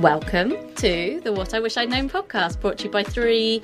[0.00, 3.62] Welcome to the What I Wish I'd Known podcast, brought to you by three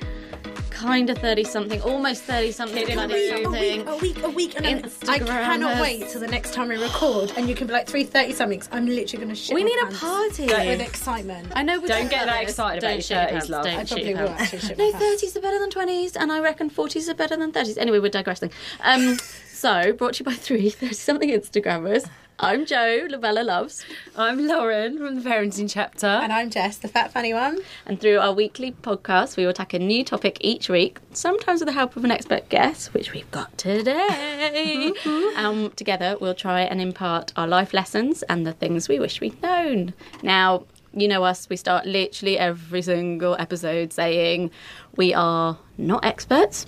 [0.69, 3.79] kind of 30 something, almost 30 something, a bloody week, a something.
[3.79, 7.33] week, a week, a week, and I cannot wait till the next time we record,
[7.37, 8.69] and you can be like three thirty somethings.
[8.71, 9.55] I'm literally going to shit.
[9.55, 10.45] We my need a party.
[10.45, 11.47] with excitement.
[11.55, 13.63] I know we Don't talk get that excited about Don't your shit 30s, love.
[13.65, 15.23] Don't I shit probably your will actually shit No, my pants.
[15.23, 17.79] 30s are better than 20s, and I reckon 40s are better than 30s.
[17.79, 18.51] Anyway, we're digressing.
[18.81, 19.17] Um,
[19.51, 22.07] so, brought to you by three 30 something Instagrammers.
[22.39, 23.83] I'm Joe, Lavella Loves,
[24.15, 26.05] I'm Lauren from the parenting chapter.
[26.05, 27.57] And I'm Jess, the fat funny one.
[27.87, 31.67] and through our weekly podcast, we will tackle a new topic each week, sometimes with
[31.67, 34.93] the help of an expert guest, which we've got today.
[35.35, 39.41] um, together, we'll try and impart our life lessons and the things we wish we'd
[39.41, 39.95] known.
[40.21, 44.51] Now, you know us, we start literally every single episode saying
[44.95, 46.67] we are not experts,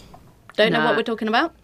[0.60, 1.56] don't know what we're talking about,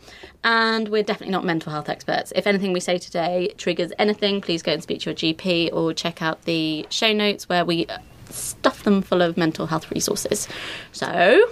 [0.44, 2.31] and we're definitely not mental health experts.
[2.35, 5.94] If anything we say today triggers anything, please go and speak to your GP or
[5.94, 7.87] check out the show notes where we
[8.29, 10.48] stuff them full of mental health resources.
[10.91, 11.46] So,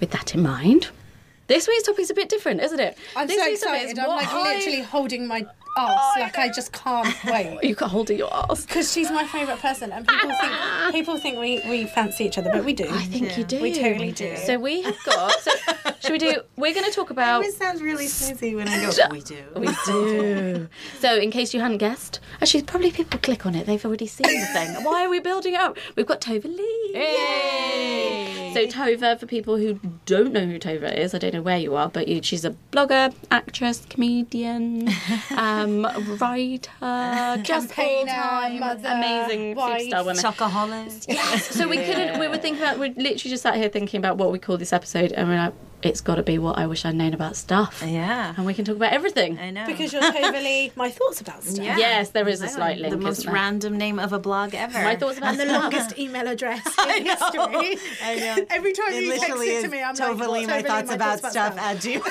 [0.00, 0.88] with that in mind,
[1.48, 2.96] this week's topic is a bit different, isn't it?
[3.14, 4.10] I'm this so week's topic is excited.
[4.10, 7.58] I'm like I- literally holding my ass, oh, like I just can't wait.
[7.62, 8.66] You got hold of your ass.
[8.66, 10.52] Because she's my favourite person, and people think
[10.92, 12.86] people think we, we fancy each other, but we do.
[12.88, 13.60] I think you do.
[13.60, 14.36] We totally do.
[14.36, 15.32] So we have got.
[15.40, 15.50] So
[16.00, 16.42] should we do?
[16.56, 17.44] We're going to talk about.
[17.44, 19.08] It sounds really snazzy when I go.
[19.10, 19.44] We do.
[19.56, 20.68] We do.
[20.98, 23.66] So, in case you hadn't guessed, actually, probably people click on it.
[23.66, 24.84] They've already seen the thing.
[24.84, 25.76] Why are we building it up?
[25.96, 26.79] We've got Tova Leigh.
[26.92, 28.50] Hey!
[28.52, 31.76] So, Tova, for people who don't know who Tova is, I don't know where you
[31.76, 34.88] are, but you, she's a blogger, actress, comedian,
[35.36, 35.84] um,
[36.20, 39.82] writer, just all-time mother, amazing wife.
[39.82, 40.16] superstar woman.
[40.16, 41.06] Chocoholic.
[41.08, 41.46] Yes.
[41.54, 42.18] So we couldn't.
[42.18, 42.78] We were thinking about.
[42.78, 45.54] We're literally just sat here thinking about what we call this episode, and we're like,
[45.82, 47.82] it's got to be what I wish I'd known about stuff.
[47.86, 48.34] Yeah.
[48.36, 49.38] And we can talk about everything.
[49.38, 49.66] I know.
[49.66, 51.64] because you're totally my thoughts about stuff.
[51.64, 51.76] Yeah.
[51.78, 52.90] Yes, there is a slight link.
[52.92, 53.34] The most isn't there?
[53.34, 54.82] random name of a blog ever.
[54.82, 55.40] My thoughts about stuff.
[55.46, 57.10] And the longest email address in know.
[57.10, 57.78] history.
[58.02, 58.46] I know.
[58.50, 60.92] Every time It you text it to me, I'm Tova like, Leigh, my Tova thoughts
[60.94, 62.04] about stuff at gmail.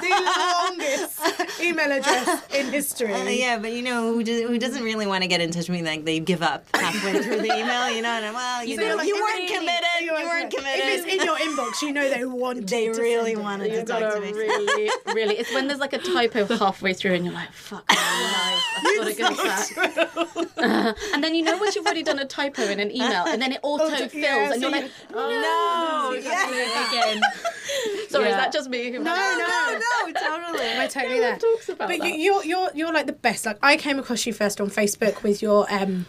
[0.00, 0.32] the
[0.70, 3.12] longest email address in history.
[3.12, 5.68] Uh, yeah, but you know who, do, who doesn't really want to get in touch
[5.68, 5.86] with me?
[5.86, 7.90] Like they give up halfway through the email.
[7.90, 9.86] You know, and I'm, well, you, They're know, like, you weren't it's- committed.
[10.00, 10.84] You weren't weren't committed.
[10.88, 13.42] If it's in your inbox, you know they want They to really send it.
[13.42, 14.32] wanted to You've talk got to to me.
[14.32, 15.38] really, really.
[15.38, 19.18] It's when there's like a typo halfway through, and you're like, "Fuck my life, I've
[19.18, 22.80] got to go back." And then you know once you've already done a typo in
[22.80, 26.22] an email, and then it auto fills, yeah, and you're like, you- "Oh No, you
[26.30, 27.22] have to do it again."
[28.08, 28.90] Sorry, is that just me?
[28.92, 30.78] Who No, no, no, totally.
[30.78, 31.36] We're totally there.
[31.38, 32.08] talks about but that.
[32.08, 33.44] You, you're you're you're like the best.
[33.46, 36.06] Like I came across you first on Facebook with your um,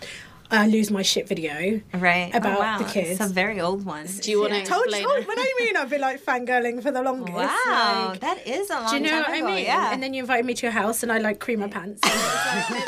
[0.50, 1.82] I lose my shit video.
[1.94, 2.32] Right.
[2.34, 2.78] Oh, about oh, wow.
[2.78, 3.20] the kids.
[3.20, 4.06] It's a very old one.
[4.06, 5.04] Do you want to Told, explain?
[5.04, 5.28] told it?
[5.28, 7.34] when I mean I've been like fangirling for the longest.
[7.36, 9.66] Wow, like- that is a long do you know time what I ago, mean?
[9.66, 9.92] Yeah.
[9.94, 12.02] And then you invited me to your house, and I like cream my pants.
[12.08, 12.86] And it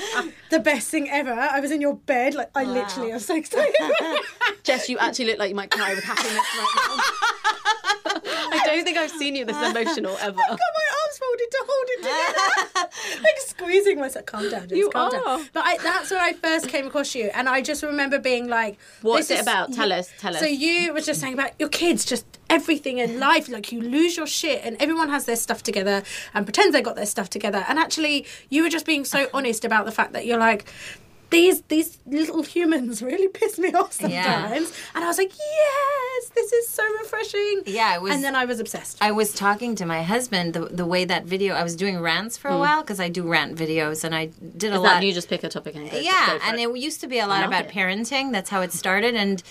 [0.00, 1.32] it's been, like, the best thing ever.
[1.32, 3.74] I was in your bed, like I literally am so excited.
[4.62, 8.09] Jess, you actually look like you might cry with happiness right now.
[8.70, 10.40] I don't think I've seen you this emotional ever.
[10.40, 14.26] I've got my arms folded to hold it together, like squeezing myself.
[14.26, 15.24] Calm down, just You calm are.
[15.38, 15.48] down.
[15.52, 18.78] But I, that's where I first came across you, and I just remember being like,
[19.02, 19.72] What's it is- about?
[19.72, 20.40] Tell us, tell us.
[20.40, 23.48] So you were just saying about your kids, just everything in life.
[23.48, 26.02] Like you lose your shit, and everyone has their stuff together
[26.34, 27.64] and pretends they got their stuff together.
[27.68, 30.72] And actually, you were just being so honest about the fact that you're like.
[31.30, 34.54] These these little humans really piss me off sometimes, Yeah.
[34.94, 38.44] and I was like, "Yes, this is so refreshing." Yeah, it was- And then I
[38.44, 38.98] was obsessed.
[39.00, 42.36] I was talking to my husband the, the way that video I was doing rants
[42.36, 44.26] for a while because I do rant videos and I
[44.56, 44.94] did a Is lot.
[45.00, 46.68] that you just pick a topic and go, yeah, go and it.
[46.68, 46.76] it.
[46.78, 47.70] used to be a lot about it.
[47.70, 48.32] parenting.
[48.32, 49.42] That's how it started, and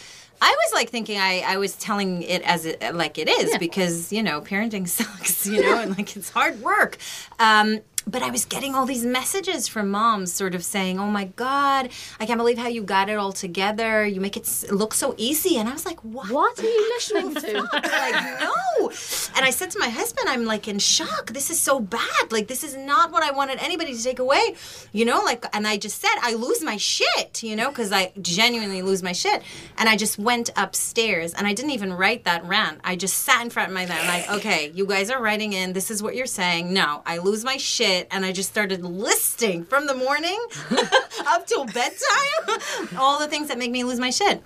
[0.42, 3.58] I was like thinking I, I was telling it as it like it is Yeah.
[3.58, 6.98] because you know parenting sucks, you know, and like it's hard work.
[7.40, 11.26] Um, but I was getting all these messages from moms, sort of saying, "Oh my
[11.36, 11.90] God,
[12.20, 14.06] I can't believe how you got it all together.
[14.06, 16.30] You make it look so easy." And I was like, "What?
[16.30, 17.62] What are you listening to?
[17.74, 18.92] like no.
[19.36, 21.32] And i said to my husband i'm like in shock.
[21.32, 22.32] This is so bad.
[22.32, 24.56] Like this is not what i wanted anybody to take away
[24.92, 28.12] you know like and i just said i lose my shit you know because i
[28.22, 29.44] genuinely lose my shit.
[29.78, 32.80] And i just went upstairs and i didn't even write that rant.
[32.84, 35.74] I just sat in front of my I'm like okay you guys are writing in.
[35.74, 36.74] This is what you're saying.
[36.74, 40.40] No i lose my shit and i just started listing from the morning
[41.28, 44.42] up till bedtime all the things that make me lose my shit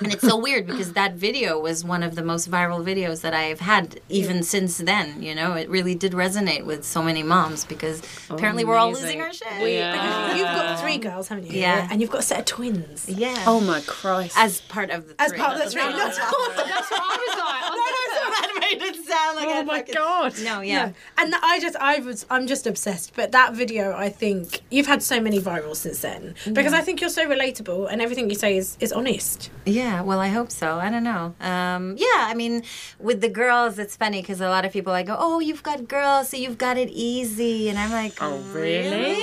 [0.00, 3.32] and it's so weird because that video was one of the most viral videos that
[3.34, 5.22] I've had even since then.
[5.22, 9.20] You know, it really did resonate with so many moms because apparently we're all losing
[9.20, 9.48] our shit.
[9.62, 11.58] We Because you've got three girls, haven't you?
[11.60, 11.88] Yeah.
[11.90, 13.08] And you've got a set of twins.
[13.08, 13.44] yeah.
[13.46, 14.36] Oh my Christ.
[14.38, 15.38] As part of the As three.
[15.40, 15.82] part of the three.
[15.82, 16.48] No, no, Not all.
[16.56, 17.62] That's what I was like.
[17.62, 18.30] I was No, no, sorry.
[18.40, 20.34] that made it sound like Oh my fucking- god.
[20.44, 20.92] No, yeah.
[21.18, 23.14] And I just, I was, I'm just obsessed.
[23.16, 27.00] But that video, I think you've had so many virals since then because I think
[27.00, 29.50] you're so relatable and everything you say is is honest.
[29.64, 30.78] Yeah, well, I hope so.
[30.78, 31.34] I don't know.
[31.40, 32.64] Um, yeah, I mean,
[32.98, 35.86] with the girls, it's funny because a lot of people like go, "Oh, you've got
[35.86, 39.21] girls, so you've got it easy," and I'm like, Oh, really?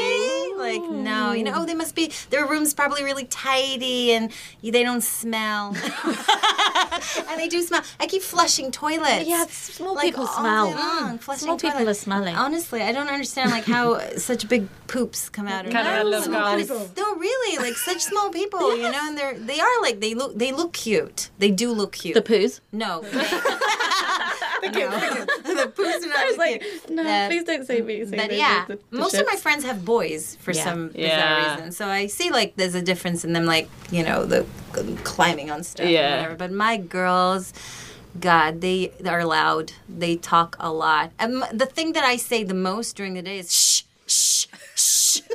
[0.82, 4.32] Like, no, you know, oh, they must be their room's probably really tidy and
[4.62, 7.82] they don't smell, and they do smell.
[8.00, 9.28] I keep flushing toilets.
[9.28, 10.70] Yeah, small like, people all smell.
[10.70, 11.22] day long, mm.
[11.22, 12.36] flushing Small people are smelling.
[12.36, 16.12] Honestly, I don't understand like how such big poops come out of Come out of
[16.12, 16.90] no, small people.
[16.98, 20.38] no, really, like such small people, you know, and they're they are like they look
[20.38, 21.30] they look cute.
[21.40, 22.16] They do look cute.
[22.16, 22.62] The poos.
[22.72, 23.02] no,
[24.64, 28.06] the poos are not I was like, no, Uh, please don't say me.
[28.06, 30.64] Say But yeah, the- the most of my friends have boys for Yeah.
[30.64, 31.54] some bizarre Yeah.
[31.56, 31.72] reason.
[31.72, 34.46] So I see like there's a difference in them, like you know, the
[35.04, 35.86] climbing on stuff.
[35.88, 35.92] Yeah.
[36.00, 36.16] Yeah.
[36.18, 36.36] Whatever.
[36.36, 37.54] But my girls,
[38.20, 39.74] God, they are loud.
[39.88, 41.12] They talk a lot.
[41.20, 44.46] And the thing that I say the most during the day is shh, shh,
[44.76, 45.22] shh.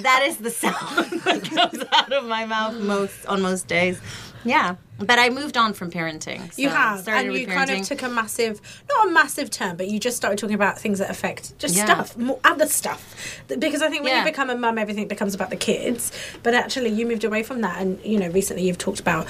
[0.00, 4.00] that is the sound that comes out of my mouth most on most days.
[4.44, 6.56] Yeah, but I moved on from parenting.
[6.58, 9.98] You have, and you kind of took a massive, not a massive turn, but you
[9.98, 11.84] just started talking about things that affect just Yeah.
[11.84, 13.14] stuff, more other stuff.
[13.48, 14.20] Because I think when Yeah.
[14.24, 16.12] you become a mum, everything becomes about the kids.
[16.42, 19.26] But actually, you moved away from that, and you know, recently you've talked about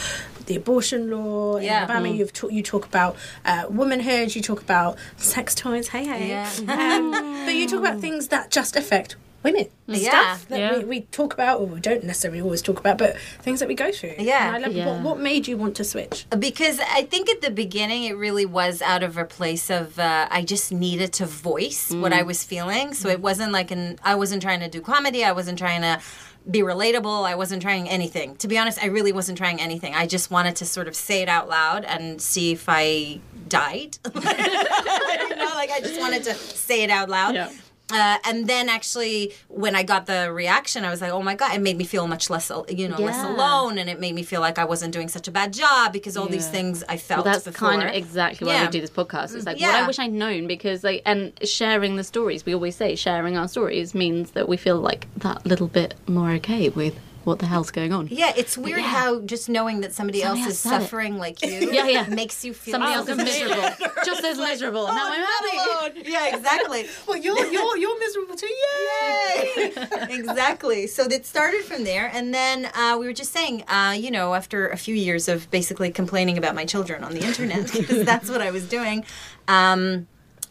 [0.46, 1.78] the abortion law in Yeah.
[1.78, 2.08] Alabama.
[2.08, 4.34] You've talk, you talk about uh, womanhood.
[4.34, 5.88] You talk about sex toys.
[5.88, 6.28] Hey, hey.
[6.28, 6.48] Yeah.
[6.68, 7.10] Um,
[7.46, 9.66] but you talk about things that just affect women.
[9.86, 10.36] Yeah.
[10.36, 10.78] Stuff that Yeah.
[10.78, 13.74] we, we talk about, or we don't necessarily always talk about, but things that we
[13.74, 14.14] go through.
[14.18, 14.58] Yeah.
[14.58, 14.86] Love Yeah.
[14.86, 16.26] What, what made you want to switch?
[16.38, 20.28] Because I think at the beginning it really was out of a place of uh,
[20.30, 22.94] I just needed to voice what I was feeling.
[22.94, 25.24] So it wasn't like an I wasn't trying to do comedy.
[25.24, 26.00] I wasn't trying to
[26.50, 27.26] be relatable.
[27.26, 28.36] I wasn't trying anything.
[28.36, 29.94] To be honest, I really wasn't trying anything.
[29.94, 33.98] I just wanted to sort of say it out loud and see if I died.
[34.14, 37.34] you know, like I just wanted to say it out loud.
[37.34, 37.50] Yeah.
[37.90, 41.54] Uh, and then actually, when I got the reaction, I was like, "Oh my god!"
[41.54, 44.40] It made me feel much less, you know, less alone, and it made me feel
[44.42, 47.24] like I wasn't doing such a bad job because all these things I felt.
[47.24, 47.70] Well, that's before.
[47.70, 48.64] kind of exactly why Yeah.
[48.66, 49.34] we do this podcast.
[49.34, 52.44] It's like what I wish I'd known because, like, and sharing the stories.
[52.44, 56.30] We always say sharing our stories means that we feel like that little bit more
[56.32, 56.94] okay with
[57.28, 58.08] what the hell's going on.
[58.10, 58.86] Yeah, it's weird yeah.
[58.88, 60.84] how just knowing that somebody, Somebody else is said it.
[60.84, 62.06] suffering like you, Yeah, yeah.
[62.08, 63.70] makes you feel Somebody oh, else is miserable,
[64.04, 64.86] just as miserable.
[64.86, 66.02] and now I'm happy.
[66.10, 66.86] Yeah, exactly.
[67.06, 68.46] Well, you're you're you're miserable too.
[68.46, 69.72] Yay!
[70.10, 70.86] exactly.
[70.86, 74.34] So it started from there, and then uh, we were just saying, uh, you know,
[74.34, 78.28] after a few years of basically complaining about my children on the internet, because that's
[78.30, 79.04] what I was doing.
[79.46, 80.06] Um,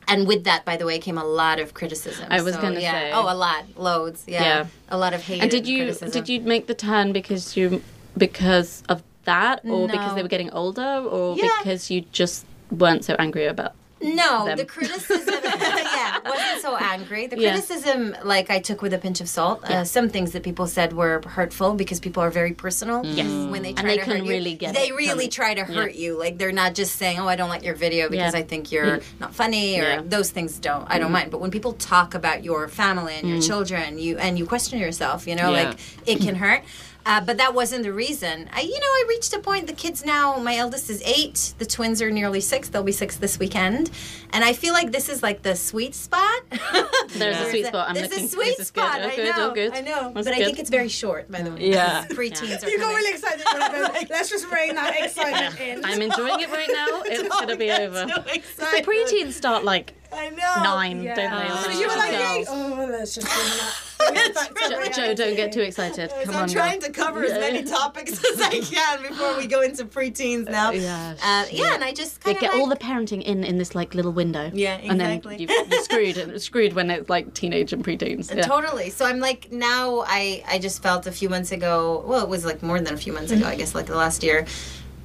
[0.08, 2.26] and with that, by the way, came a lot of criticism.
[2.30, 2.92] I was So, gonna yeah.
[2.92, 3.12] say.
[3.14, 4.66] oh, a lot, loads, yeah, Yeah.
[4.90, 5.42] a lot of hate.
[5.42, 6.12] And did you criticism.
[6.12, 7.82] did you make the turn because you
[8.18, 11.50] because of that, or because they were getting older, or Yeah.
[11.60, 13.74] because you just weren't so angry about?
[14.02, 14.58] No, them.
[14.58, 17.28] the criticism, yeah, wasn't so angry.
[17.28, 17.52] The Yeah.
[17.52, 19.64] criticism, like I took with a pinch of salt.
[19.64, 23.06] Uh, some things that people said were hurtful because people are very personal.
[23.06, 25.54] Yes, when they try they to can hurt you, really get they really from- try
[25.56, 26.18] to hurt you.
[26.18, 28.40] Like they're not just saying, "Oh, I don't like your video because Yeah.
[28.40, 29.98] I think you're not funny," or Yeah.
[29.98, 30.10] Mm-hmm.
[30.10, 30.86] those things don't.
[30.90, 31.32] I don't mind.
[31.32, 35.28] But when people talk about your family and your children, you and you question yourself,
[35.28, 35.70] you know, Yeah.
[35.70, 36.64] like it can hurt.
[37.08, 38.50] Uh, but that wasn't the reason.
[38.52, 39.66] I, you know, I reached a point.
[39.68, 41.54] The kids now, my eldest is eight.
[41.58, 42.68] The twins are nearly six.
[42.68, 43.90] They'll be six this weekend,
[44.34, 46.42] and I feel like this is like the sweet spot.
[47.16, 47.88] There's a sweet spot.
[47.90, 48.26] I'm There's looking.
[48.26, 48.82] a sweet this is good.
[48.84, 49.00] spot.
[49.02, 49.50] Oh, I good, know.
[49.50, 49.72] oh, good.
[49.74, 50.12] I know.
[50.14, 51.72] That's but I think it's very short, by the way.
[51.72, 52.06] Yeah.
[52.10, 52.96] Preteens are You got coming.
[52.98, 53.46] really excited.
[53.54, 53.72] when I
[54.04, 55.86] go, Let's just rein that excitement in.
[55.86, 56.88] I'm enjoying it right now.
[57.10, 58.04] It's gonna be over.
[58.06, 58.86] too The excited.
[58.86, 60.64] preteens start like I know.
[60.64, 61.16] nine, Yeah.
[61.16, 61.50] don't they?
[61.62, 62.22] So Or you were like, girls.
[62.22, 63.74] hey, oh, let's just bring that.
[63.98, 66.10] bring it back to Jo- Joe, don't get too excited.
[66.12, 66.88] So Come I'm on, trying girl.
[66.90, 70.72] to cover as many topics as I can before we go into preteens now.
[70.72, 73.44] Yeah, Uh, yeah, and I just They kind of get like, all the parenting in
[73.44, 74.50] in this like little window.
[74.54, 75.38] Yeah, And exactly.
[75.38, 76.18] then you've, you're screwed.
[76.18, 78.34] and screwed when it's like teenage and preteens.
[78.34, 78.44] Yeah.
[78.44, 78.90] Totally.
[78.92, 82.04] So I'm like now I I just felt a few months ago.
[82.08, 83.46] Well, it was like more than a few months ago.
[83.46, 84.46] I guess like the last year.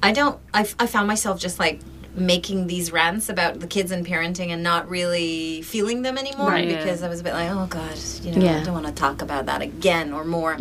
[0.01, 0.37] I don't.
[0.53, 1.79] I, I found myself just like
[2.15, 6.67] making these rants about the kids and parenting and not really feeling them anymore Right.
[6.67, 6.77] Yeah.
[6.77, 8.59] because I was a bit like, oh god, you know, Yeah.
[8.59, 10.57] I don't want to talk about that again or more.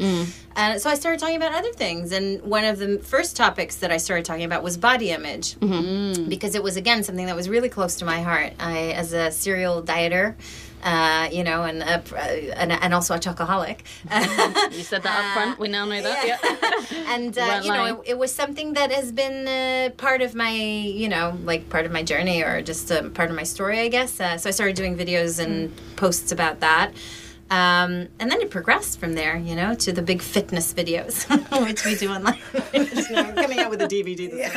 [0.55, 2.13] And so I started talking about other things.
[2.13, 6.29] And one of the first topics that I started talking about was body image mm-hmm.
[6.29, 8.53] because it was again something that was really close to my heart.
[8.59, 10.35] I, as a serial dieter,
[10.83, 12.03] uh, you know, and, a,
[12.61, 13.79] and and also a chocoholic.
[14.77, 15.59] You said that up front.
[15.59, 16.27] We now know that.
[16.27, 16.39] Yeah.
[17.15, 20.35] and You uh, you know, it, it was something that has been uh, part of
[20.35, 23.79] my, you know, like part of my journey or just a part of my story,
[23.81, 24.21] I guess.
[24.21, 25.97] Uh, so I started doing videos and Mm.
[25.97, 26.91] posts about that.
[27.51, 31.15] Um, and then it progressed from there, you know, to the big fitness videos,
[31.67, 32.39] which we do online.
[32.73, 34.31] Coming out with a DVD.
[34.31, 34.51] This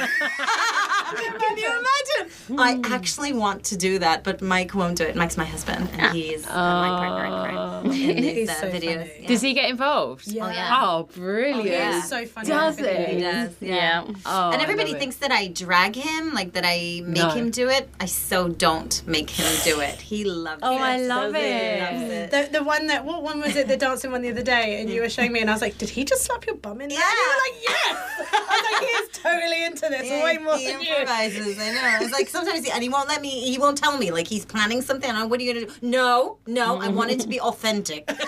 [1.39, 2.59] Can you imagine?
[2.59, 5.15] I actually want to do that, but Mike won't do it.
[5.15, 8.69] Mike's my husband, and he's uh, my partner in crime in these He's uh, so
[8.71, 9.21] videos.
[9.21, 9.27] Yeah.
[9.27, 10.27] Does he get involved?
[10.27, 10.51] Yeah.
[10.51, 10.79] yeah.
[10.83, 11.65] Oh, brilliant.
[11.65, 11.97] yeah.
[11.99, 12.47] It's so funny.
[12.47, 12.89] Does Really.
[12.89, 13.09] it?
[13.15, 13.75] He does, yeah.
[13.75, 14.13] Yeah.
[14.25, 14.99] Oh, and everybody love it.
[14.99, 17.29] thinks that I drag him, like that I make No.
[17.29, 17.89] him do it.
[17.99, 19.99] I so don't make him do it.
[20.01, 20.79] He loves Oh, it.
[20.79, 21.81] Oh, I love He it.
[21.81, 22.31] loves it.
[22.51, 24.89] The, the one that what one was it the dancing one the other day and
[24.89, 26.89] you were showing me and I was like did he just slap your bum in
[26.89, 26.97] there?
[26.99, 27.05] Yeah.
[27.05, 30.37] And you were like yes I was like he is totally into this Yeah, way
[30.37, 31.59] more than you improvises.
[31.59, 31.97] I know.
[32.01, 33.29] It's like sometimes, he, and he won't let me.
[33.29, 34.11] He won't tell me.
[34.11, 35.09] Like he's planning something.
[35.09, 35.73] And I'm, what are you gonna do?
[35.81, 36.79] No, no.
[36.81, 38.09] I want it to be authentic.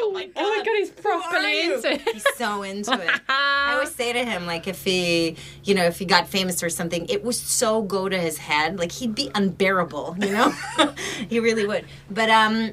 [0.00, 0.76] Oh my god, Oh my god!
[0.76, 2.00] he's properly into it.
[2.12, 3.20] He's so into it.
[3.28, 6.70] I always say to him, like, if he, you know, if he got famous or
[6.70, 8.78] something, it would so go to his head.
[8.78, 10.54] Like, he'd be unbearable, you know?
[11.28, 11.84] he really would.
[12.10, 12.72] But, um,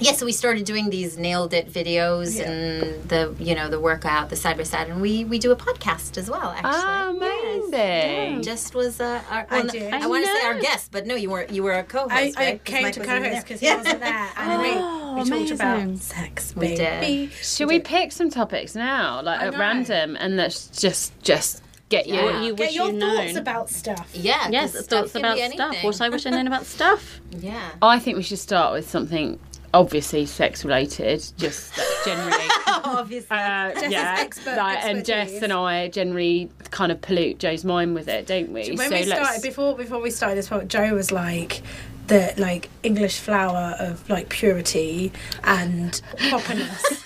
[0.00, 2.50] yeah, so we started doing these nailed it videos Yeah.
[2.50, 5.56] and the, you know, the workout, the side by side, and we we do a
[5.56, 6.54] podcast as well.
[6.56, 8.42] Actually, Oh, amazing.
[8.42, 9.92] Just was uh, our, I well, did.
[9.92, 12.12] I, want to say our guest, but no, you were you were a co-host.
[12.12, 12.36] I, right?
[12.38, 13.42] I 'Cause came Mike to co-host there.
[13.42, 15.96] because he wasn't there and we, Oh, we talked about amazing.
[15.98, 17.32] sex We did.
[17.32, 22.14] Should we pick some topics now, like at random, and let's just just get you?
[22.14, 22.24] Yeah.
[22.24, 23.36] What you get wish your you thoughts known.
[23.38, 24.48] about stuff Yeah.
[24.50, 25.52] yes, thoughts stuff can about stuff.
[25.60, 25.84] anything.
[25.86, 27.20] What I wish I known about stuff.
[27.30, 27.70] Yeah.
[27.82, 29.38] I think we should start with something
[29.74, 32.48] obviously sex related, just generally.
[32.66, 33.36] Obviously.
[33.36, 38.08] Uh, yeah, expert like, and Jess and I generally kind of pollute Joe's mind with
[38.08, 38.72] it, don't we?
[38.74, 41.62] when we started before before we started this Joe was like
[42.08, 45.12] the like English flower of like purity
[45.44, 47.04] and propperness.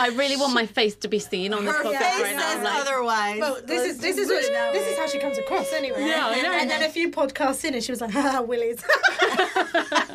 [0.00, 2.42] I really want my face to be seen on this Her podcast face right now.
[2.54, 3.40] says Like, otherwise.
[3.40, 4.42] well, this is this is what,
[4.72, 6.06] this is how she comes across anyway.
[6.06, 6.52] Yeah, I know.
[6.52, 8.82] And then a few podcasts in, and she was like, "Ha, Willies."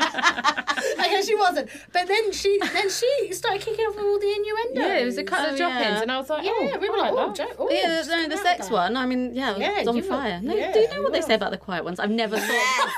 [0.08, 4.32] I guess she wasn't, but then she then she started kicking off with all the
[4.32, 4.82] innuendo.
[4.82, 6.02] yeah, it was a couple Oh, of drop-ins, yeah.
[6.02, 7.36] and I was like, Yeah, oh, we were I like, like oh, that.
[7.36, 8.96] Joe, oh, yeah, just no, the sex one.
[8.98, 10.40] I mean, yeah, Yeah, it's on you were- fire.
[10.42, 11.26] No, yeah, do you know what they were.
[11.26, 12.00] say about the quiet ones?
[12.00, 12.90] I've never thought.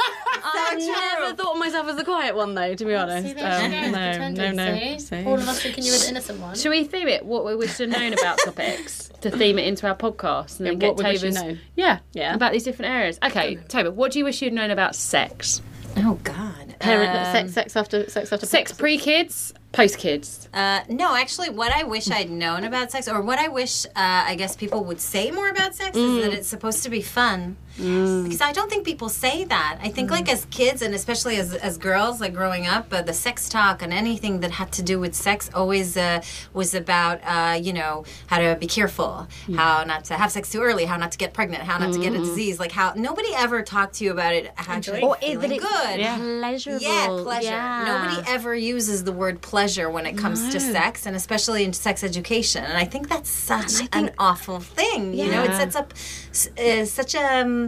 [0.53, 0.89] Yes.
[1.13, 2.75] I've never thought of myself as the quiet one, though.
[2.75, 4.79] To be honest, See, there she Um, goes, no, pretending, no, no.
[4.79, 4.99] see?
[4.99, 5.23] See?
[5.25, 6.55] All of us thinking you were the innocent one.
[6.55, 9.65] Should we theme it what we wish to have known about topics to theme it
[9.67, 11.59] into our podcast and then get what we Tova's known.
[11.75, 12.33] yeah Yeah.
[12.35, 13.17] about these different areas?
[13.23, 15.61] Okay, Tova, what do you wish you'd known about sex?
[15.97, 16.75] Oh God.
[16.79, 20.47] Parent, Um, sex, sex after sex after Sex pre kids, post kids.
[20.53, 23.89] Uh, no, actually, what I wish I'd known about sex, or what I wish, uh,
[23.95, 27.57] I guess people would say more about sex, is that it's supposed to be fun.
[27.77, 29.77] Because I don't think people say that.
[29.81, 33.13] I think, like, as kids, and especially as, as girls, like growing up, uh, the
[33.13, 36.22] sex talk and anything that had to do with sex always uh,
[36.53, 40.62] was about, uh, you know, how to be careful, how not to have sex too
[40.62, 42.60] early, how not to get pregnant, how not to get a disease.
[42.60, 46.00] Like, how nobody ever talked to you about it actually Or feeling good.
[46.00, 46.17] Yeah.
[46.17, 46.81] pleasurable.
[46.81, 47.50] Yeah, pleasure.
[47.50, 47.84] Yeah.
[47.86, 52.03] Nobody ever uses the word pleasure when it comes to sex, and especially in sex
[52.03, 52.63] education.
[52.63, 55.13] And I think that's such an awful thing.
[55.13, 55.93] You know, it sets up
[56.57, 57.41] uh, such a.
[57.41, 57.66] Um,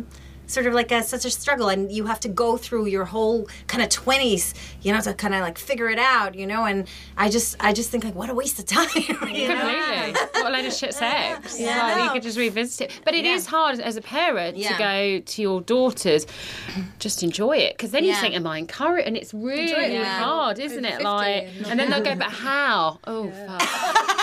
[0.50, 3.48] Sort of like a such a struggle, and you have to go through your whole
[3.68, 6.66] kind of twenties, you know, to kind of like figure it out, you know.
[6.66, 8.90] And I just, I just think like, what a waste of time.
[8.96, 9.20] you know?
[9.20, 10.14] Completely.
[10.42, 11.60] what a load of shit sex.
[11.60, 13.00] Yeah, like, you could just revisit it.
[13.06, 13.50] But it is Yeah.
[13.52, 14.72] hard as a parent Yeah.
[14.72, 16.26] to go to your daughters,
[16.98, 17.78] just enjoy it.
[17.78, 19.08] Because then you think, am I encouraged?
[19.08, 20.20] And it's really Yeah.
[20.24, 20.90] hard, isn't it?
[20.98, 23.00] 50 Like, and and then they'll go, but how?
[23.06, 24.10] Oh, fuck.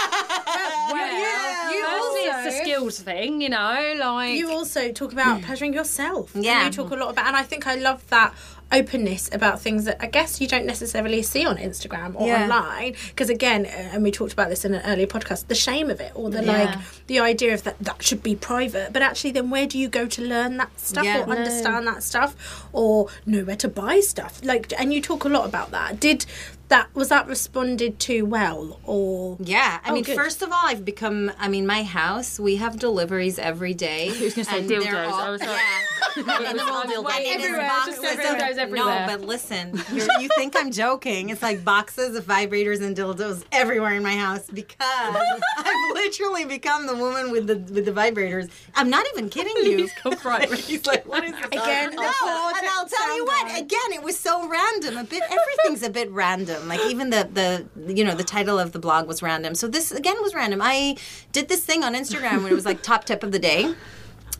[2.76, 4.34] well, you Firstly, it's a also- thing, you know, like.
[4.36, 6.30] you also talk about pleasuring yourself.
[6.34, 6.64] Yeah.
[6.66, 8.34] you talk a lot about, and I think I love that
[8.72, 12.42] openness about things that I guess you don't necessarily see on Instagram or Yeah.
[12.44, 12.94] online.
[13.08, 16.00] Because again, uh, and we talked about this in an earlier podcast, the shame of
[16.00, 16.52] it, or the Yeah.
[16.52, 18.92] like, the idea of that that should be private.
[18.92, 21.20] But actually, then where do you go to learn that stuff Yeah.
[21.24, 22.34] or understand that stuff,
[22.72, 24.40] or know where to buy stuff?
[24.42, 26.00] Like, and you talk a lot about that.
[26.00, 26.26] Did
[26.68, 30.16] that was that responded to well, or Yeah, I Oh, mean, good.
[30.16, 31.30] first of all, I've become.
[31.38, 34.08] I mean, my house we have deliveries every day.
[34.20, 35.08] was gonna say and dildos.
[35.08, 35.50] all- I was like-
[36.16, 36.22] yeah.
[36.50, 37.04] and they're all I was dildos.
[37.04, 39.06] waiting And everywhere, just boxes dildos everywhere.
[39.06, 41.30] No, but listen, you think I'm joking?
[41.30, 46.86] It's like boxes of vibrators and dildos everywhere in my house because I've literally become
[46.86, 48.50] the woman with the with the vibrators.
[48.74, 49.88] I'm not even kidding you.
[50.66, 51.46] He's like, what is this?
[51.46, 53.58] Again, no, and I'll tell you what.
[53.58, 54.96] Again, it was so random.
[54.96, 56.68] A bit, everything's a bit random.
[56.68, 59.54] Like even the the you know the title of the blog was random.
[59.54, 60.60] So this again was random.
[60.62, 60.96] I
[61.32, 63.74] did this thing on Instagram when it was like top tip of the day.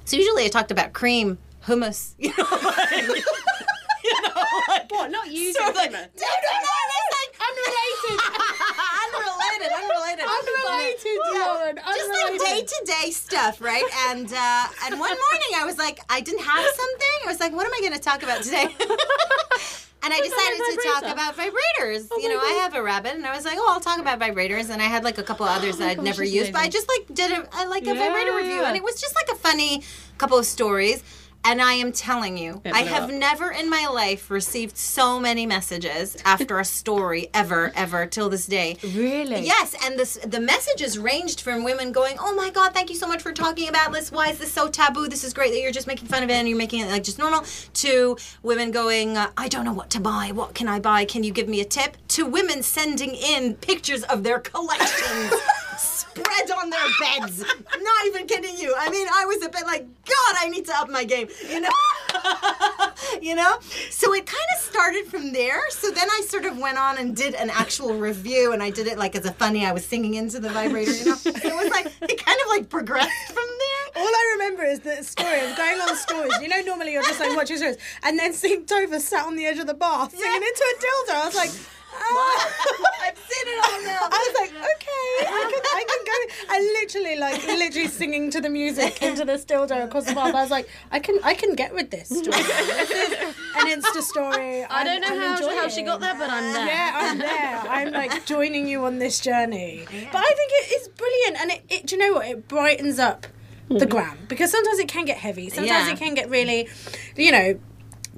[0.04, 3.22] So usually I talked about cream, hummus, you know, like, you know,
[4.68, 8.18] like, What, not sort of like, no, no, no, it's like unrelated,
[9.04, 13.84] unrelated, unrelated, Unrelated, Lauren, Just like day to day stuff, right?
[14.08, 17.16] And uh, and one morning I was like, I didn't have something.
[17.24, 18.66] I was like, what am I going to talk about today?
[20.02, 22.06] And I decided to talk about vibrators.
[22.22, 24.70] you know, I have a rabbit, and I was like, "Oh, I'll talk about vibrators."
[24.70, 26.86] And I had like a couple others that I'd never that's used, but I just
[26.88, 28.68] like did a, I like a Yeah, vibrator review, yeah.
[28.68, 29.82] and it was just like a funny
[30.16, 31.02] couple of stories.
[31.48, 33.10] And I am telling you, I have up.
[33.10, 38.46] never in my life received so many messages after a story ever, ever till this
[38.46, 38.76] day.
[38.82, 39.46] Really?
[39.46, 43.06] Yes, and this the messages ranged from women going, "Oh my God, thank you so
[43.06, 44.10] much for talking about this.
[44.10, 45.06] Why is this so taboo?
[45.06, 47.04] This is great that you're just making fun of it and you're making it like
[47.04, 50.32] just normal." To women going, uh, "I don't know what to buy.
[50.34, 51.04] What can I buy?
[51.04, 55.32] Can you give me a tip?" To women sending in pictures of their collections.
[56.16, 57.40] Spread on their beds.
[57.40, 58.74] Not even kidding you.
[58.78, 61.28] I mean, I was a bit like, God, I need to up my game.
[61.48, 61.70] You know,
[63.22, 63.58] you know.
[63.90, 65.60] So it kind of started from there.
[65.70, 68.86] So then I sort of went on and did an actual review, and I did
[68.86, 69.66] it like as a funny.
[69.66, 70.92] I was singing into the vibrator.
[70.92, 74.02] You know, so it was like it kind of like progressed from there.
[74.02, 76.32] All I remember is the story of going on stories.
[76.40, 79.44] You know, normally you're just like watching shows, and then seeing Tova sat on the
[79.46, 81.14] edge of the bath singing into a dildo.
[81.14, 81.50] I was like,
[83.02, 84.08] I've seen it all now.
[84.10, 86.16] I was like, okay, I can, I can go.
[86.48, 90.18] I literally like literally singing to the music into this dildo across the.
[90.18, 92.42] I was like, I can, I can get with this story.
[92.42, 93.12] This is
[93.56, 94.64] an Insta story.
[94.64, 96.66] I don't know how, how she got there, but I'm there.
[96.66, 97.58] Yeah, I'm there.
[97.68, 99.84] I'm like joining you on this journey.
[99.86, 102.26] But I think it is brilliant, and it, it do you know what?
[102.26, 103.26] It brightens up
[103.68, 103.90] the hmm.
[103.90, 105.48] gram because sometimes it can get heavy.
[105.48, 105.92] Sometimes Yeah.
[105.92, 106.68] it can get really,
[107.16, 107.58] you know.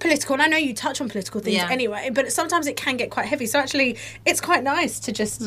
[0.00, 1.68] Political, and I know you touch on political things Yeah.
[1.70, 3.46] anyway, but sometimes it can get quite heavy.
[3.46, 5.42] So actually, it's quite nice to just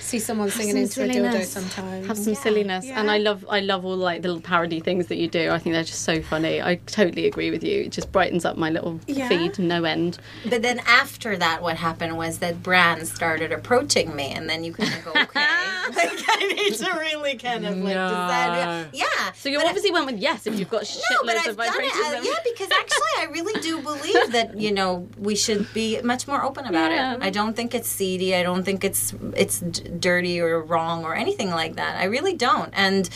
[0.00, 2.06] see someone singing some into a dildo sometimes.
[2.06, 5.16] Have some silliness, and I love I love all like the little parody things that
[5.16, 5.50] you do.
[5.50, 6.62] I think they're just so funny.
[6.62, 7.82] I totally agree with you.
[7.82, 9.28] It just brightens up my little Yeah.
[9.28, 10.18] feed, no end.
[10.48, 14.72] But then after that, what happened was that brands started approaching me, and then you
[14.72, 15.40] kind of go, okay,
[15.96, 18.88] like I need to really kind of like decide.
[18.92, 19.04] Yeah.
[19.34, 21.46] So you but I- obviously went with yes if you've got shitloads no, but I've
[21.48, 21.92] of done it.
[21.92, 22.18] vibrators.
[22.18, 23.95] uh, yeah, because actually, I really do believe
[24.30, 27.14] that you know we should be much more open about Yeah.
[27.14, 27.22] it.
[27.22, 28.34] I don't think it's seedy.
[28.34, 31.96] I don't think it's it's d- dirty or wrong or anything like that.
[31.96, 32.70] I really don't.
[32.74, 33.08] And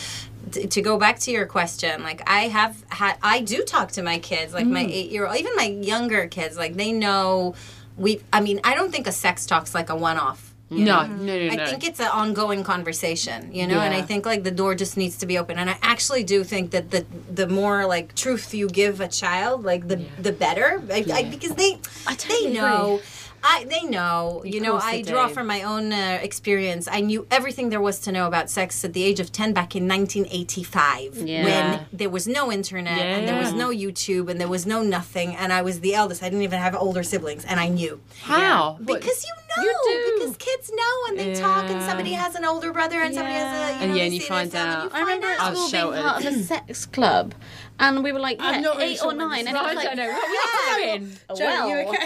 [0.53, 4.03] t- to go back to your question, like I have had, I do talk to
[4.03, 4.91] my kids, like my mm.
[4.91, 7.55] eight year old, even my younger kids, like they know.
[7.97, 10.50] We, I mean, I don't think a sex talk's like a one off.
[10.71, 11.63] No, no, no, no.
[11.63, 14.97] I think it's an ongoing conversation, you know, and I think like the door just
[14.97, 15.59] needs to be open.
[15.59, 19.65] And I actually do think that the the more like truth you give a child,
[19.65, 23.01] like the the better, I, I, because they totally they know.
[23.43, 24.77] I, they know, you know.
[24.77, 25.33] I draw do.
[25.33, 26.87] from my own uh, experience.
[26.87, 29.75] I knew everything there was to know about sex at the age of ten back
[29.75, 31.45] in 1985, Yeah.
[31.45, 35.35] when there was no internet and there was no YouTube and there was no nothing.
[35.35, 36.23] And I was the eldest.
[36.23, 38.01] I didn't even have older siblings, and I knew.
[38.23, 38.73] How?
[38.85, 40.19] What- Because you know, You do.
[40.21, 43.47] because kids know and they talk, and somebody has an older brother and somebody has
[43.47, 44.83] a, you know, And yeah, and you find out.
[44.85, 45.51] and you I remember find at I out.
[45.53, 46.03] was school being sheltered.
[46.03, 47.35] part of a sex club,
[47.79, 49.55] and we were like yeah, not really eight sure or nine, and is.
[49.55, 50.09] it was I like, don't know.
[50.13, 51.19] What yeah, were you doing?
[51.29, 51.97] Joe, well, you okay?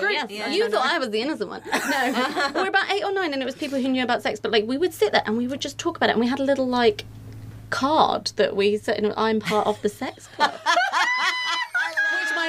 [0.00, 0.48] Uh, yes, Yeah.
[0.50, 1.62] you thought I was the innocent one.
[1.72, 4.38] No, we were about eight or nine, and it was people who knew about sex.
[4.40, 6.26] But like, we would sit there and we would just talk about it, and we
[6.28, 7.04] had a little like
[7.70, 10.54] card that we said, you know, "I'm part of the sex club."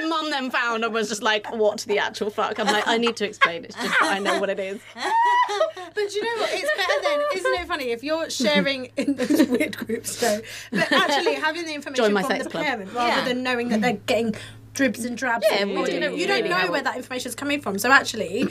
[0.01, 2.87] Which my mum then found and was just like, "What the actual fuck?" I'm like,
[2.87, 3.63] "I need to explain.
[3.65, 4.79] It's just that I know what it is."
[5.93, 6.49] But you know what?
[6.53, 10.39] It's better then, isn't it funny if you're sharing in those weird groups though,
[10.71, 12.63] but actually having the information my from the club.
[12.63, 13.25] parent rather Yeah.
[13.25, 14.33] than knowing that they're getting
[14.73, 15.45] dribs and drabs.
[15.51, 15.91] Yeah, of we do.
[15.93, 16.71] You, know, you don't really know help.
[16.71, 17.77] where that information is coming from.
[17.77, 18.47] So actually.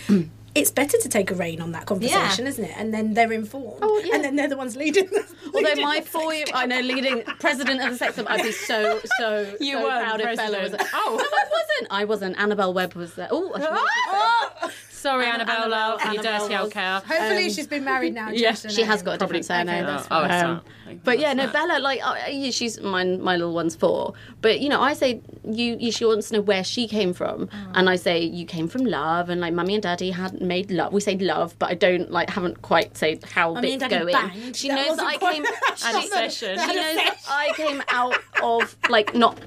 [0.53, 2.75] It's better to take a rein on that conversation, isn't it?
[2.77, 4.17] And then they're informed, Oh, yeah.
[4.17, 5.07] and then they're the ones leading.
[5.07, 6.45] The, Although leading my four year.
[6.53, 10.19] I know, leading president of the sex club, I'd be so, so, You so proud
[10.21, 10.83] was president.
[10.93, 11.89] Oh, no, I wasn't.
[11.93, 12.39] I wasn't.
[12.41, 13.29] Annabelle Webb was there.
[13.31, 17.01] Oh, I should Sorry, Annabelle, love, you Annabelle dirty was- old cow.
[17.01, 18.31] Hopefully, she's been married now.
[18.31, 19.85] yeah, She has got a Probably- different surname.
[19.87, 20.61] okay, oh, it's Um,
[21.05, 22.17] but yeah, no, Bella, like, uh,
[22.51, 24.13] she's my my little one's four.
[24.43, 27.49] But you know, I say you, you she wants to know where she came from,
[27.53, 27.57] Oh.
[27.75, 30.93] and I say you came from love, and like mummy and daddy hadn't made love.
[30.93, 34.03] We say love, but I don't like haven't quite said how Mummy bits and Daddy
[34.05, 34.29] go in.
[34.29, 34.57] banged.
[34.57, 35.45] She That knows that I came.
[35.45, 36.59] Had a she- session.
[36.59, 39.39] She knows that I came out of like not.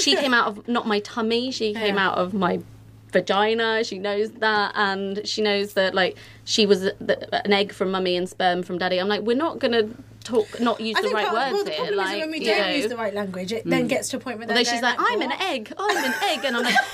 [0.00, 1.50] She came out of not my tummy.
[1.50, 2.08] She came Yeah.
[2.08, 2.60] out of my
[3.10, 3.84] vagina.
[3.84, 8.28] She knows that, and she knows that like she was an egg from mummy and
[8.28, 8.98] sperm from daddy.
[8.98, 9.88] I'm like, we're not gonna
[10.24, 11.78] talk, not use I the right part- words well, the here.
[11.78, 12.68] problem Like, is when we don't know.
[12.74, 14.96] use the right language, it then gets to a point where they're Although she's going
[14.96, 16.74] like, I'm an egg, I'm an egg, and I'm like,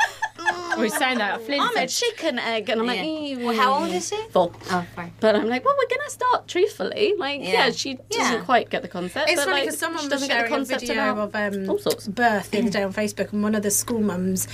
[0.76, 1.40] We're saying that.
[1.42, 3.04] Flynn I'm a chicken egg, and I'm like, Yeah.
[3.04, 4.22] "Ew." Well, how old is she?
[4.30, 4.52] Four.
[4.70, 5.12] Oh, fine.
[5.20, 7.14] But I'm like, well, we're gonna start truthfully.
[7.16, 7.70] Like, yeah, Yeah.
[7.70, 8.44] she doesn't Yeah.
[8.44, 9.30] quite get the concept.
[9.30, 11.34] It's but, funny like, because someone she was doesn't get the sharing a video of
[11.34, 12.06] um, all sorts.
[12.06, 14.46] birth the other day on Facebook, and one of the school mums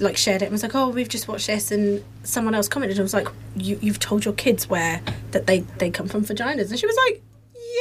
[0.00, 2.98] like shared it and was like, "Oh, we've just watched this," and someone else commented
[2.98, 6.70] and was like, you, "You've told your kids where that they they come from vaginas,"
[6.70, 7.22] and she was like.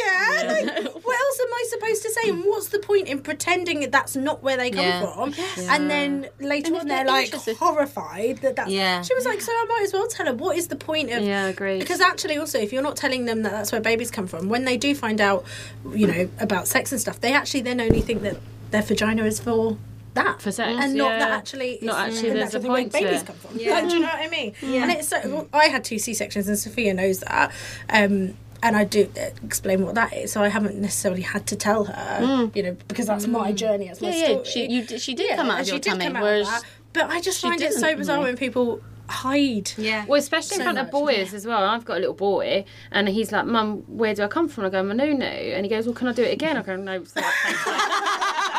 [0.06, 2.30] Yeah, like, what else am I supposed to say?
[2.30, 5.14] And what's the point in pretending that that's not where they come Yeah.
[5.14, 5.34] from?
[5.70, 8.72] And then later And on, they're they're like horrified that that's.
[8.72, 9.02] Yeah.
[9.02, 11.24] She was like, so I might as well tell her what is the point of
[11.24, 11.80] Yeah, agreed.
[11.80, 14.66] because actually, also, if you're not telling them that that's where babies come from, when
[14.66, 15.46] they do find out,
[15.94, 18.38] you know, about sex and stuff, they actually then only think that
[18.72, 19.78] their vagina is for
[20.14, 22.92] that For sex, and not that actually it's, Not actually there's that's a where point
[22.92, 23.28] to babies it.
[23.28, 23.74] come from Yeah.
[23.76, 24.82] Like, do you know what I mean Yeah.
[24.84, 27.52] and it's so well, I had two C-sections and Sophia knows that
[27.90, 29.10] um and I do
[29.43, 33.06] explain what that is, so I haven't necessarily had to tell her, you know, because
[33.08, 33.88] that's my journey.
[33.88, 34.20] That's my Mm.
[34.20, 34.43] Yeah, yeah.
[34.43, 36.20] She, you, did- she did Yeah, come out of she your did tummy, come out
[36.20, 36.63] of whereas that.
[36.93, 38.30] But I just find it so bizarre really.
[38.30, 39.72] when people hide.
[39.78, 40.06] Yeah.
[40.08, 41.63] Well, especially in So front of much, boys as well.
[41.63, 44.70] I've got a little boy, and he's like, "Mum, where do I come from?" I
[44.70, 45.24] go, "Manunu,"
[45.56, 47.04] and he goes, "Well, can I do it again?" I go, "No,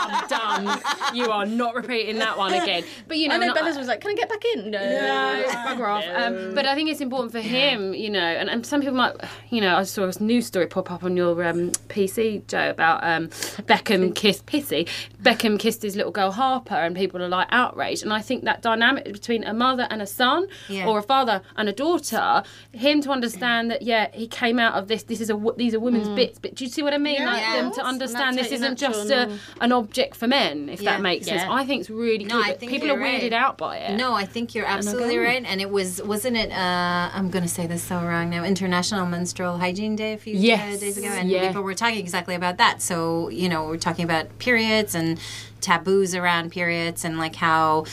[0.01, 0.83] it's like, thanks, mate.
[0.85, 1.17] I'm done.
[1.17, 4.01] You are not repeating that one again." But you know, I know Bella's was like,
[4.01, 6.05] "Can I get back in?" No, no, bugger off.
[6.15, 9.15] Um, but I think it's important for him, you know, and, and some people might,
[9.51, 13.03] you know, I saw this news story pop up on your um, PC, Joe, about
[13.05, 14.89] um, Beckham kissed Pissy.
[15.23, 18.03] Beckham kissed his little girl Harper, and people are like outraged.
[18.03, 20.87] And I think that dynamic between a mother and a son, Yeah.
[20.87, 24.89] or a father and a daughter, him to understand that, yeah, he came out of
[24.89, 25.03] this.
[25.05, 26.39] This is a these are women's bits.
[26.39, 27.25] But do you see what I mean?
[27.25, 27.63] like Yeah.
[27.63, 30.93] them to understand this isn't just a, an object for men, if Yeah.
[30.93, 31.43] that makes sense.
[31.49, 32.47] I think it's really No, good.
[32.51, 33.97] I think people are you're weirded out by it.
[33.97, 35.23] No, I think you're absolutely go.
[35.23, 35.43] right.
[35.47, 36.51] And it was, wasn't it?
[36.53, 38.45] Uh, I'm going to say this so wrong now.
[38.45, 40.81] International Menstrual Hygiene Day a few uh, Yes.
[40.81, 41.47] days ago, and Yeah.
[41.49, 42.83] people were talking exactly about that.
[42.83, 45.19] So you know, we're talking about periods and
[45.61, 47.85] taboos around periods, and like how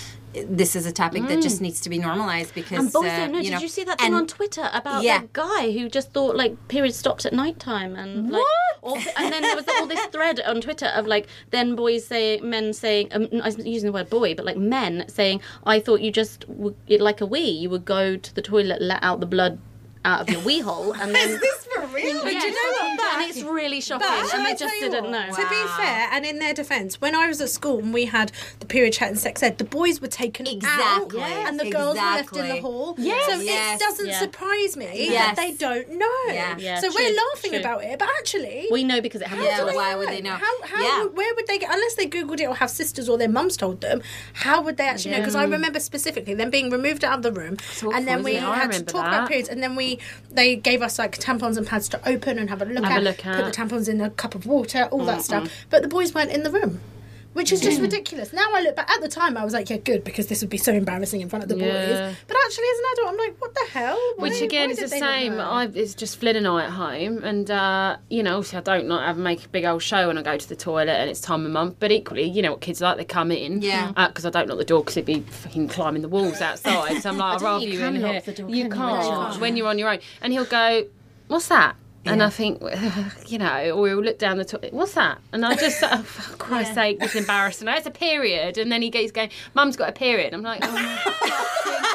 [0.48, 3.38] this is a topic that just needs to be normalized because And also, uh, no,
[3.38, 5.20] you did know, you see that thing on Twitter about Yeah.
[5.20, 8.44] that guy who just thought like periods stopped at night time and like,
[8.82, 12.42] all, and then there was all this thread on Twitter of like then boys say
[12.42, 16.02] men saying um, I was using the word boy, but like men saying I thought
[16.02, 16.44] you just
[16.90, 19.58] like a wee you would go to the toilet, let out the blood
[20.06, 21.30] out of your wee hole, and then.
[21.30, 22.24] Is this for real?
[22.24, 23.02] But you know what?
[23.22, 25.36] and it's really shocking, But and I they tell just you didn't what, know.
[25.36, 28.32] To be fair, and in their defence, when I was at school and we had
[28.60, 31.20] the period chat and sex ed, the boys were taken Exactly.
[31.22, 31.50] out Yes.
[31.50, 32.60] and the girls were left in the Exactly.
[32.62, 32.96] hall.
[32.98, 33.26] Yes.
[33.26, 33.82] So Yes.
[33.82, 34.20] it doesn't Yeah.
[34.20, 35.26] surprise me Yes.
[35.28, 36.06] that they don't know.
[36.28, 36.56] Yeah.
[36.58, 37.60] Yeah, so true, we're laughing true.
[37.60, 39.76] about it, but actually, We know because it happened Yeah, to us.
[39.76, 40.32] why would they know?
[40.36, 41.04] How, how Yeah.
[41.06, 43.82] where would they get, unless they Googled it or have sisters or their mums told
[43.82, 44.02] them,
[44.34, 45.18] how would they actually know?
[45.20, 47.58] Because I remember specifically them being removed out of the room
[47.94, 48.48] and then we isn't it?
[48.50, 49.14] I had to remember talk that.
[49.14, 49.95] about periods and then we,
[50.32, 53.10] they gave us like tampons and pads to open and have a look Have a
[53.10, 55.22] at, put the tampons in a cup of water, all that mm-hmm.
[55.22, 55.52] stuff.
[55.70, 56.82] But the boys weren't in the room.
[57.36, 58.32] Which is just ridiculous.
[58.32, 60.50] Now I look back at the time, I was like, yeah, good, because this would
[60.50, 61.66] be so embarrassing in front of the Yeah.
[62.10, 62.16] boys.
[62.28, 64.00] But actually, as an adult, I'm like, what the hell?
[64.16, 65.36] Why- Which again why is the did they not same.
[65.38, 65.44] know?
[65.50, 68.88] I, it's just Flynn and I at home, and uh, you know, obviously I don't
[68.88, 71.20] not have make a big old show when I go to the toilet and it's
[71.20, 71.76] time of month.
[71.80, 73.92] But equally, you know what kids like, they come in, Yeah.
[74.08, 77.02] because I don't lock the door because it'd be fucking climbing the walls outside.
[77.02, 78.22] So I'm like, I'd don't rather you, you can in lock here.
[78.22, 78.78] the door, you can you?
[78.78, 79.40] can't No.
[79.42, 80.00] when you're on your own.
[80.22, 80.86] And he'll go,
[81.28, 82.62] "What's that?" And I think,
[83.28, 84.74] you know, or he'll look down the toilet.
[84.74, 85.20] What's that?
[85.34, 87.68] And I just, oh, for Christ's sake, it's embarrassing.
[87.68, 89.30] It's a period, and then he gets going.
[89.54, 90.34] Mum's got a period.
[90.34, 91.95] I'm like, oh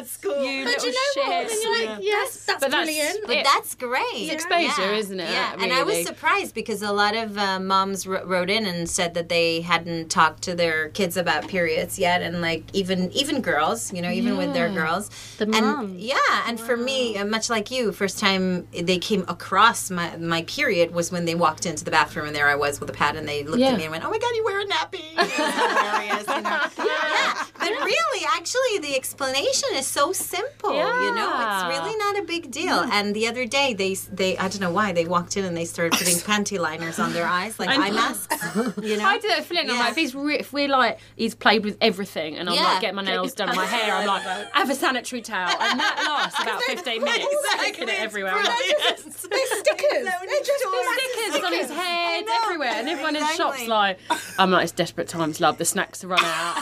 [0.00, 0.44] my God, That's cool.
[0.44, 1.48] you But little you know what?
[1.48, 3.26] Then you're like, yes, that's, But that's- brilliant.
[3.26, 3.44] But it.
[3.44, 4.04] that's great.
[4.14, 8.06] It's exposure, isn't it, Yeah, and I was surprised because a lot of uh, moms
[8.06, 12.22] wr- wrote in and said that they hadn't talked to their kids about periods yet,
[12.22, 15.10] and like even even girls, you know, even with their girls.
[15.38, 15.94] The and mom.
[15.98, 20.42] yeah, and for me, uh, much like you, first time they came across my my
[20.42, 23.16] period was when they walked into the bathroom, and there I was with a pad,
[23.16, 23.70] and they looked Yeah.
[23.72, 26.42] at me and went, "Oh my god, you wear a nappy." It was hilarious, you
[26.42, 26.60] know?
[26.90, 30.72] yeah, but really, actually, the explanation is so simple.
[30.74, 31.04] Yeah.
[31.04, 31.30] You know,
[31.68, 32.80] it's really not a big deal.
[32.96, 35.64] And the other day, they they I don't know why they walked in and they
[35.64, 38.36] started putting panty liners on their eyes like eye masks.
[38.82, 39.70] You know, I do that for Flynn.
[39.70, 42.64] I'm like, if he's re- if we're like he's played with everything, and I'm Yeah.
[42.64, 45.80] like get my nails done, my hair, I'm like, I have a sanitary towel, and
[45.80, 47.26] that lasts about 15 minutes.
[47.58, 48.32] Sticking it everywhere.
[48.34, 50.04] I'm like, They're stickers.
[50.04, 53.66] They're just stickers on his head everywhere, and everyone in Exactly.
[53.66, 53.98] shops like,
[54.38, 55.58] I'm like, it's desperate times, love.
[55.58, 56.56] The snacks are run out.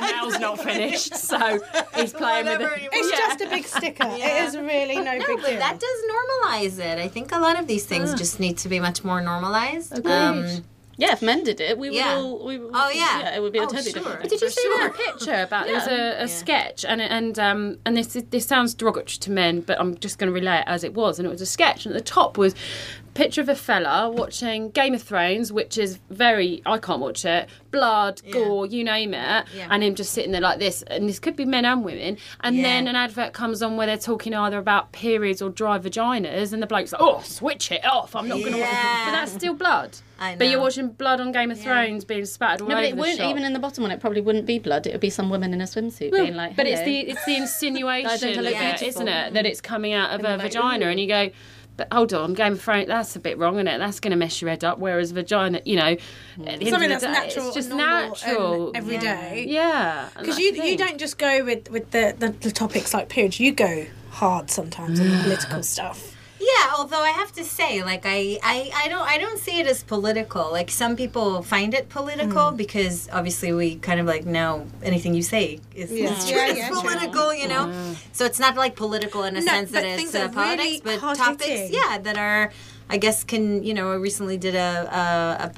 [0.00, 1.60] my nails not finished, so
[1.96, 2.82] he's playing with Whatever it.
[2.82, 3.16] you It's Yeah.
[3.26, 4.08] just a big sticker.
[4.08, 5.58] It is really no, No, big but deal.
[5.58, 6.98] that does normalize it.
[6.98, 10.04] I think a lot of these things just need to be much more normalized.
[10.06, 10.64] Um,
[10.98, 12.44] Yeah, if men did it, we would all.
[12.44, 13.34] We, would- Oh, yeah.
[13.34, 14.02] it would be a Oh, totally sure.
[14.02, 14.22] different.
[14.28, 14.78] Did you For see sure.
[14.78, 18.74] that picture about there was a, a sketch and and um and this this sounds
[18.74, 21.30] derogatory to men, but I'm just going to relay it as it was, and it
[21.30, 24.94] was a sketch, and at the top was a picture of a fella watching Game
[24.94, 29.68] of Thrones, which is very I can't watch it, blood, gore, you name it, Yeah.
[29.70, 32.56] and him just sitting there like this, and this could be men and women, and
[32.56, 32.62] Yeah.
[32.62, 36.62] then an advert comes on where they're talking either about periods or dry vaginas, and
[36.62, 39.32] the bloke's like, oh, switch it off, I'm not going to watch it, but that's
[39.32, 39.96] still blood.
[40.18, 42.96] I But you're watching blood on Game of Thrones being spattered all No, but it
[42.96, 43.30] wouldn't shop.
[43.30, 43.90] even in the bottom one.
[43.90, 44.86] It probably wouldn't be blood.
[44.86, 46.54] It would be some woman in a swimsuit being like.
[46.54, 49.34] but it's the it's the insinuation I look it, isn't it?
[49.34, 50.88] That it's coming out of a And like, vagina, ooh.
[50.90, 51.30] and you go,
[51.76, 53.78] but hold on, Game of Thrones, that's a bit wrong, isn't it?
[53.78, 54.78] That's going to mess your head up.
[54.78, 55.96] Whereas vagina, you know,
[56.36, 56.48] mm.
[56.48, 58.72] end Something that's day, natural, it's just natural.
[58.74, 59.46] every day.
[59.48, 62.92] yeah, Because that's you the you don't just go with with the, the, the topics
[62.92, 63.40] like periods.
[63.40, 66.16] You go hard sometimes on the political stuff.
[66.50, 69.66] Yeah, although I have to say, like I, I, I don't I don't see it
[69.74, 70.50] as political.
[70.58, 72.56] Like some people find it political Hmm.
[72.56, 76.14] because obviously we kind of like know anything you say is, is Yeah.
[76.30, 76.80] true, Yeah, yeah, true.
[76.82, 77.64] political, you know.
[78.12, 80.98] So it's not like political in a No, sense that it's uh, that politics, really
[81.00, 82.50] but topics, yeah, that are.
[82.92, 84.70] I guess can you know I recently did a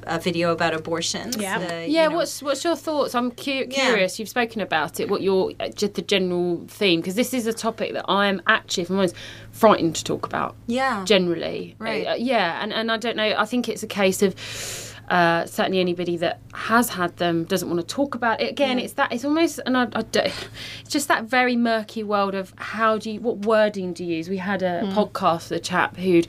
[0.07, 1.37] a, a video about abortions.
[1.37, 1.57] Yeah.
[1.59, 2.17] uh, Yeah, you know.
[2.17, 3.15] what's what's your thoughts?
[3.15, 3.87] I'm cu- Yeah.
[3.87, 4.19] curious.
[4.19, 5.09] You've spoken about it.
[5.11, 7.01] What your uh, just the general theme?
[7.01, 9.17] Because this is a topic that I am actually, if I'm honest,
[9.51, 10.55] frightened to talk about.
[10.69, 11.05] Yeah.
[11.05, 12.07] Generally, Right.
[12.07, 13.35] Uh, yeah, and and I don't know.
[13.37, 14.35] I think it's a case of.
[15.09, 18.51] Uh, certainly, anybody that has had them doesn't want to talk about it.
[18.51, 20.27] Again, it's that it's almost, and I, I don't,
[20.81, 24.29] it's just that very murky world of how do you, what wording do you use?
[24.29, 24.91] We had a Hmm.
[24.99, 26.23] podcast with a chap who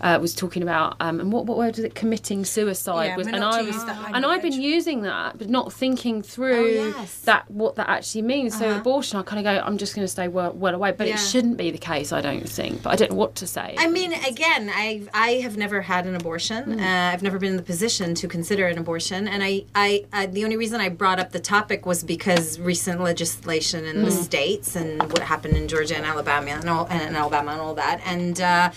[0.00, 1.94] uh, was talking about, um, and what what word was it?
[1.94, 3.76] Committing suicide Yeah, was, and I was,
[4.14, 6.52] and I've been using that, but not thinking through
[6.94, 7.18] Oh, yes.
[7.20, 8.58] that what that actually means.
[8.58, 11.06] So abortion, I kind of go, I'm just going to stay well, well away, but
[11.08, 11.14] Yeah.
[11.14, 12.12] it shouldn't be the case.
[12.12, 13.74] I don't think, but I don't know what to say.
[13.78, 16.80] I mean, again, I I have never had an abortion.
[16.80, 20.26] Uh, I've never been in the position to consider an abortion, and I, I, I
[20.26, 24.76] the only reason I brought up the topic was because recent legislation in the states
[24.76, 28.40] and what happened in Georgia and Alabama and, all, and Alabama and all that, and.
[28.40, 28.70] Uh,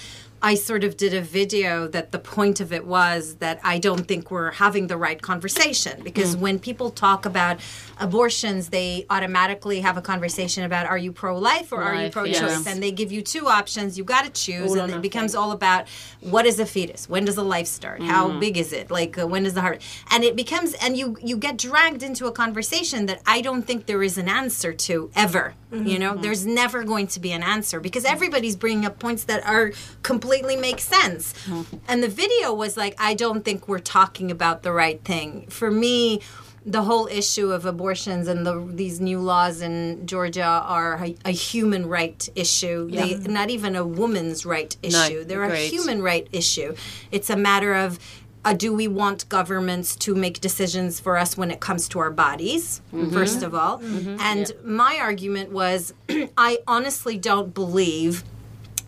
[0.45, 4.05] I sort of did a video that the point of it was that I don't
[4.08, 7.58] think we're having the right conversation because when people talk about
[7.99, 12.25] abortions, they automatically have a conversation about are you pro life or are you pro
[12.25, 12.36] choice?
[12.41, 12.67] yes.
[12.67, 13.97] And they give you two options.
[13.97, 15.01] You got to choose, All and it nothing.
[15.01, 15.88] becomes all about
[16.21, 17.10] what is a fetus?
[17.10, 18.03] When does a life start?
[18.03, 18.39] How Mm.
[18.39, 18.91] big is it?
[18.91, 19.81] Like uh, when does the heart?
[20.12, 23.88] And it becomes, and you you get dragged into a conversation that I don't think
[23.88, 25.55] there is an answer to ever.
[25.71, 25.88] Mm-hmm.
[25.88, 29.43] You know, there's never going to be an answer because everybody's bringing up points that
[29.47, 29.71] are
[30.03, 31.34] completely make sense.
[31.45, 31.78] Mm-hmm.
[31.88, 35.48] And the video was like, I don't think we're talking about the right thing.
[35.48, 36.21] For me.
[36.67, 41.30] The whole issue of abortions and the, these new laws in Georgia are a, a
[41.30, 42.89] human right issue.
[42.89, 45.24] They, not even a woman's right issue.
[45.26, 46.74] They're a human right issue.
[47.12, 48.00] It's a matter of
[48.45, 52.12] uh, do we want governments to make decisions for us when it comes to our
[52.12, 53.82] bodies, first of all?
[54.19, 55.93] And my argument was
[56.38, 58.24] I honestly don't believe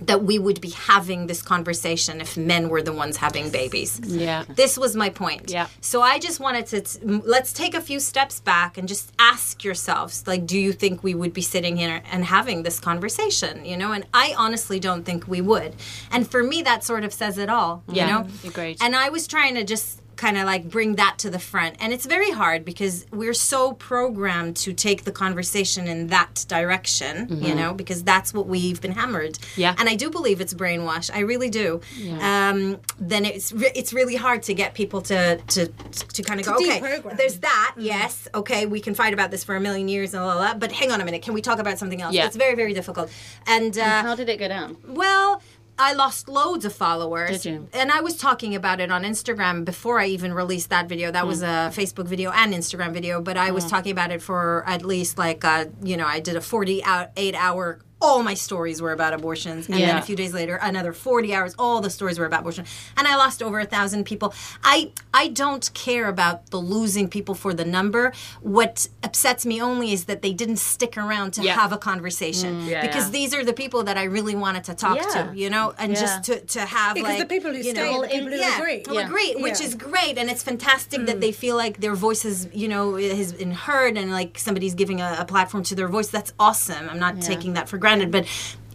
[0.01, 3.99] that we would be having this conversation if men were the ones having babies.
[4.03, 4.43] Yeah.
[4.47, 5.49] This was my point.
[5.49, 5.67] Yeah.
[5.81, 9.63] So I just wanted to t- let's take a few steps back and just ask
[9.63, 13.75] yourselves like do you think we would be sitting here and having this conversation, you
[13.75, 13.91] know?
[13.91, 15.75] And I honestly don't think we would.
[16.11, 18.29] And for me that sort of says it all, Yeah, you know?
[18.45, 18.77] agreed.
[18.81, 21.75] And I was trying to just kind of like bring that to the front.
[21.79, 27.41] And it's very hard because we're so programmed to take the conversation in that direction,
[27.41, 29.35] you know, because that's what we've been hammered.
[29.35, 29.61] Mm-hmm.
[29.61, 29.75] Yeah.
[29.77, 31.09] And I do believe it's brainwash.
[31.13, 31.81] I really do.
[32.19, 36.45] Um, then it's re- it's really hard to get people to to to kind of
[36.45, 37.75] go, okay, there's that.
[37.77, 40.59] Yes, okay, we can fight about this for a million years and blah, blah, blah,
[40.59, 42.13] but hang on a minute, can we talk about something else?
[42.13, 42.25] Yeah.
[42.25, 43.11] It's very very difficult.
[43.45, 44.77] And, uh, How did it go down?
[44.87, 45.41] well,
[45.79, 47.43] I lost loads of followers.
[47.43, 47.69] Did you?
[47.73, 51.11] And I was talking about it on Instagram before I even released that video.
[51.11, 54.63] That was a Facebook video and Instagram video, but I was talking about it for
[54.65, 58.91] at least like uh, you know, I did a 48 hour all my stories were
[58.91, 62.25] about abortions and then a few days later another 40 hours all the stories were
[62.25, 64.33] about abortion and i lost over a thousand people
[64.63, 69.93] i i don't care about the losing people for the number what upsets me only
[69.93, 71.55] is that they didn't stick around to Yeah.
[71.55, 72.67] have a conversation mm.
[72.67, 73.11] Yeah, because yeah.
[73.13, 75.23] these are the people that i really wanted to talk Yeah.
[75.31, 75.99] to you know and Yeah.
[76.01, 78.29] just to, to have Because like the people who you stay know, are the people
[78.29, 78.83] who yeah, agree.
[78.87, 79.05] who Yeah.
[79.07, 79.67] agree which Yeah.
[79.67, 81.21] is great and it's fantastic that mm.
[81.21, 85.17] they feel like their voices you know has been heard and like somebody's giving a,
[85.19, 88.25] a platform to their voice that's awesome i'm not taking that for granted but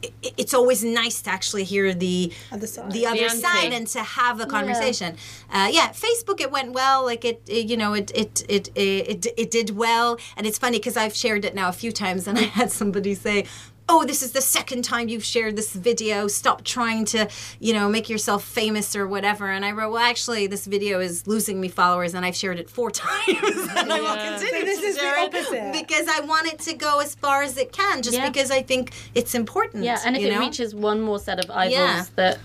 [0.05, 2.91] i- it's always nice to actually hear the Other side.
[2.93, 5.17] the other The side and to have a conversation.
[5.53, 7.05] Uh, yeah, Facebook it went well.
[7.05, 10.59] Like it, it you know, it it, it it it it did well, and it's
[10.59, 13.45] funny because I've shared it now a few times, and I had somebody say.
[13.89, 16.27] Oh, this is the second time you've shared this video.
[16.29, 17.29] Stop trying to,
[17.61, 19.51] you know, make yourself famous or whatever.
[19.51, 22.71] And I wrote, well, actually, this video is losing me followers, and I've shared it
[22.71, 23.27] four times,
[23.77, 25.73] and I will continue So this to is the share it opposite.
[25.73, 28.29] because I want it to go as far as it can, just Yeah.
[28.31, 29.85] because I think it's important.
[29.85, 30.41] Yeah, and if it know?
[30.41, 32.05] reaches one more set of eyeballs Yeah.
[32.17, 32.39] that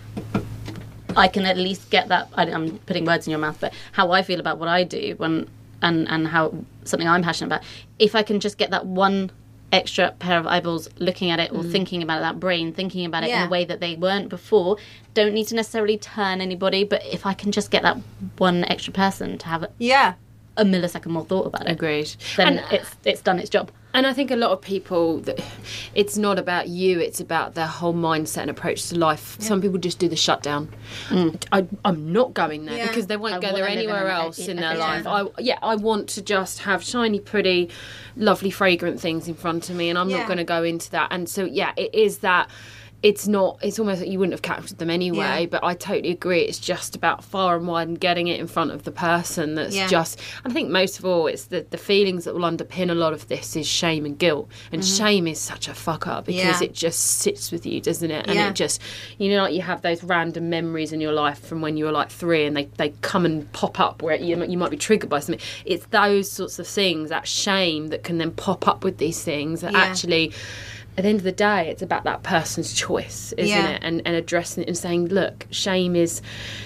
[1.16, 2.30] I can at least get that.
[2.36, 5.14] I, I'm putting words in your mouth, but how I feel about what I do
[5.18, 5.48] when
[5.82, 7.62] and and how something I'm passionate about.
[8.00, 9.32] If I can just get that one
[9.72, 13.24] extra pair of eyeballs looking at it or thinking about it, that brain thinking about
[13.24, 13.48] it in Mm.
[13.48, 14.78] A way that they weren't before,
[15.14, 16.84] don't need to necessarily turn anybody.
[16.84, 17.98] But if I can just get that
[18.38, 20.14] one extra person to have a, yeah.
[20.58, 22.14] A millisecond more thought about it, Agreed.
[22.36, 23.72] then And- it's it's done its job.
[23.94, 25.40] And I think a lot of people, that
[25.96, 29.38] it's not about you, it's about their whole mindset and approach to life.
[29.40, 30.70] Some people just do the shutdown.
[31.10, 31.44] Mm.
[31.52, 32.88] I, I'm not going there Yeah.
[32.90, 35.02] because they won't I go there in anywhere an- else in their yeah.
[35.02, 35.08] life.
[35.08, 37.70] I, yeah, I want to just have shiny, pretty,
[38.16, 40.18] lovely, fragrant things in front of me, and I'm Yeah.
[40.20, 41.08] not going to go into that.
[41.10, 42.50] And so, yeah, it is that
[43.04, 45.46] it's not it's almost like you wouldn't have captured them anyway Yeah.
[45.46, 48.72] but i totally agree it's just about far and wide and getting it in front
[48.72, 49.86] of the person that's Yeah.
[49.88, 53.14] just i think most of all it's the, the feelings that will underpin a lot
[53.14, 56.64] of this is shame and guilt and shame is such a fuck up because Mm-hmm.
[56.64, 56.70] Yeah.
[56.70, 58.82] it just sits with you doesn't it and it just
[59.20, 61.92] you know like you have those random memories in your life from when you were
[61.92, 65.10] like three and they, they come and pop up where you, you might be triggered
[65.10, 68.98] by something it's those sorts of things that shame that can then pop up with
[68.98, 70.32] these things that actually
[70.98, 73.70] at the end of the day, it's about that person's choice, isn't Yeah.
[73.76, 73.82] it?
[73.84, 76.22] And and addressing it and saying, look, shame is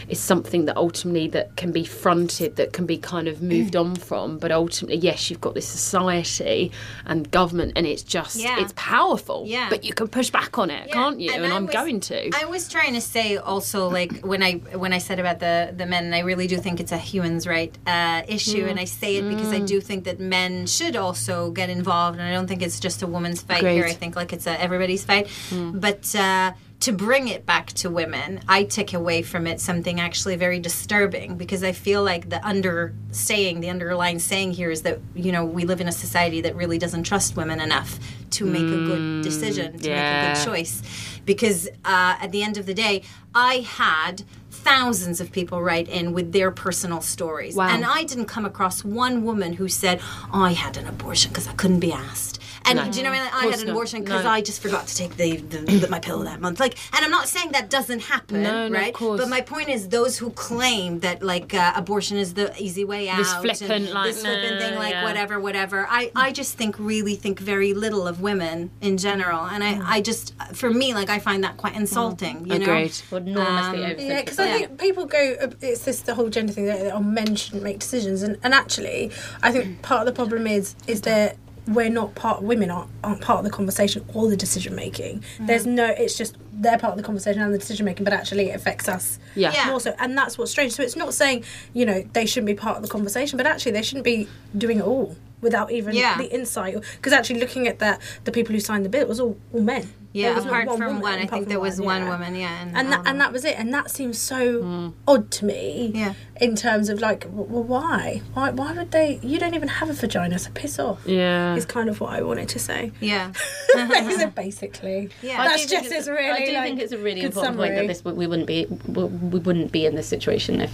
[0.07, 3.95] is something that ultimately that can be fronted, that can be kind of moved on
[4.07, 4.37] from.
[4.37, 6.71] But ultimately, yes, you've got this society
[7.05, 8.61] and government, and it's just Yeah.
[8.61, 9.43] it's powerful.
[9.47, 9.67] Yeah.
[9.69, 11.31] But you can push back on it, can't you?
[11.33, 12.29] And, I I'm was- going to.
[12.41, 15.85] I was trying to say also, like when I when I said about the the
[15.85, 19.17] men, and I really do think it's a humans' right uh, issue, and I say
[19.17, 19.67] it because I Mm.
[19.67, 23.07] do think that men should also get involved, and I don't think it's just a
[23.07, 23.85] woman's fight here.
[23.85, 25.79] I think like it's a everybody's fight, Mm.
[25.81, 26.15] but.
[26.15, 30.59] Uh, to bring it back to women, I take away from it something actually very
[30.59, 35.31] disturbing because I feel like the under saying, the underlying saying here is that you
[35.31, 37.99] know we live in a society that really doesn't trust women enough
[38.31, 40.81] to make a good decision, to make a good choice
[41.23, 43.03] because uh, at the end of the day,
[43.35, 47.55] I had thousands of people write in with their personal stories.
[47.55, 47.69] Wow.
[47.69, 49.99] And I didn't come across one woman who said,
[50.33, 52.39] oh, I had an abortion because I couldn't be asked.
[52.65, 52.91] And No.
[52.91, 53.31] do you know what I mean?
[53.33, 54.29] I had an abortion because No.
[54.29, 56.59] I just forgot to take the, the, the my pill that month.
[56.59, 58.95] Like, and I'm not saying that doesn't happen, No, no, of right?
[58.99, 63.09] But my point is, those who claim that like uh, abortion is the easy way
[63.09, 65.03] out, This and flippant, like, this flippant nah, thing, like yeah.
[65.03, 65.87] whatever, whatever.
[65.89, 70.01] I, I just think really think very little of women in general, and I, I
[70.01, 72.45] just for me like I find that quite insulting.
[72.45, 72.93] You know, Agreed.
[73.11, 74.57] Would enormously Um, Yeah, because I it.
[74.67, 77.79] think people go, uh, it's this the whole gender thing that oh, men shouldn't make
[77.79, 82.15] decisions, and, and actually, I think part of the problem is is that we're not
[82.15, 85.23] part, women aren't, aren't part of the conversation or the decision making.
[85.37, 85.47] Mm.
[85.47, 88.49] There's no, it's just they're part of the conversation and the decision making, but actually
[88.49, 89.51] it affects us Yeah.
[89.53, 89.67] Yeah.
[89.67, 90.73] more so, and that's what's strange.
[90.73, 91.43] So it's not saying
[91.73, 94.79] you know they shouldn't be part of the conversation, but actually they shouldn't be doing
[94.79, 96.17] it all without even Yeah.
[96.17, 96.75] the insight.
[96.97, 99.61] Because actually, looking at that, the people who signed the bill it was all, all
[99.61, 99.89] men.
[100.13, 102.35] Yeah, was not apart from woman, one, I think there was one yeah woman.
[102.35, 105.45] Yeah, and, and that, um, and that was it and that seems so odd to
[105.45, 106.15] me Yeah.
[106.41, 109.93] in terms of like well why why why would they you don't even have a
[109.93, 111.55] vagina so piss off yeah.
[111.55, 113.31] is kind of what I wanted to say yeah,
[114.35, 115.41] basically Yeah.
[115.41, 117.21] I that's do think just it's- as really I do like, think it's a really
[117.21, 120.59] good important point that this we wouldn't be we we wouldn't be in this situation
[120.59, 120.71] if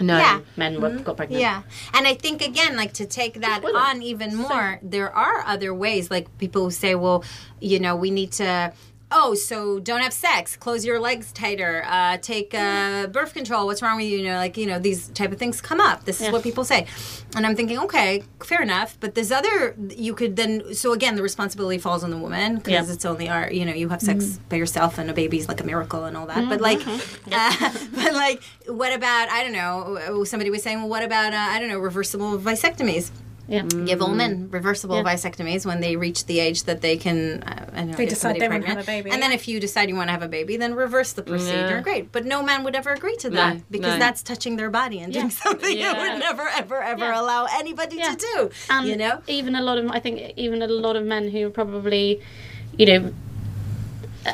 [0.00, 0.18] no.
[0.18, 0.40] Yeah.
[0.56, 1.40] men were, got pregnant.
[1.40, 1.62] yeah.
[1.94, 3.80] And I think again, like to take that women.
[3.80, 6.10] on even more, there are other ways.
[6.10, 7.24] Like people say, well,
[7.60, 8.72] you know, we need to.
[9.08, 10.56] Oh, so don't have sex.
[10.56, 11.84] Close your legs tighter.
[11.86, 13.66] Uh, take uh, birth control.
[13.66, 14.18] What's wrong with you?
[14.18, 16.04] You know, like you know, these type of things come up.
[16.04, 16.32] This is Yeah.
[16.32, 16.86] what people say,
[17.36, 18.96] and I'm thinking, okay, fair enough.
[18.98, 19.76] But this other.
[19.96, 20.74] You could then.
[20.74, 22.92] So again, the responsibility falls on the woman because Yeah.
[22.94, 23.50] it's only our.
[23.52, 26.26] You know, you have sex by yourself, and a baby's like a miracle and all
[26.26, 26.38] that.
[26.38, 26.48] Mm-hmm.
[26.48, 26.80] But like,
[27.32, 29.28] uh, but like, what about?
[29.28, 30.24] I don't know.
[30.24, 31.32] Somebody was saying, well, what about?
[31.32, 33.12] Uh, I don't know, reversible vasectomies
[33.48, 33.62] yeah.
[33.62, 35.04] give all men reversible Yeah.
[35.14, 38.40] vasectomies when they reach the age that they can uh, I know, They decide somebody
[38.40, 38.78] they wanna pregnant.
[38.78, 40.74] have a baby, and then if you decide you want to have a baby then
[40.74, 41.80] reverse the procedure Yeah.
[41.82, 43.98] great but no man would ever agree to that No, because no.
[43.98, 45.92] that's touching their body and doing something Yeah.
[45.92, 47.20] you would never ever ever Yeah.
[47.20, 48.14] allow anybody Yeah.
[48.14, 51.04] to do and you know even a lot of i think even a lot of
[51.04, 52.20] men who probably
[52.80, 53.12] you know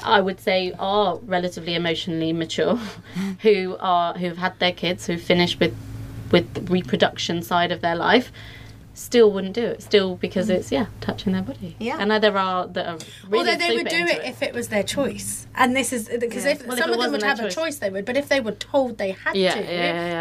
[0.04, 2.76] i would say are relatively emotionally mature
[3.42, 5.74] who are who've had their kids who've finished with
[6.30, 8.32] with the reproduction side of their life
[8.94, 10.54] still wouldn't do it still because mm.
[10.54, 11.96] it's yeah touching their body Yeah.
[11.96, 14.52] I know there are that are really Although they would do into it, if it
[14.52, 16.52] was their choice, and this is uh, because Yeah.
[16.52, 17.54] if Well, some it of them would their have a choice.
[17.54, 18.04] choice, they would.
[18.04, 19.66] But if they were told they had Yeah, to, yeah,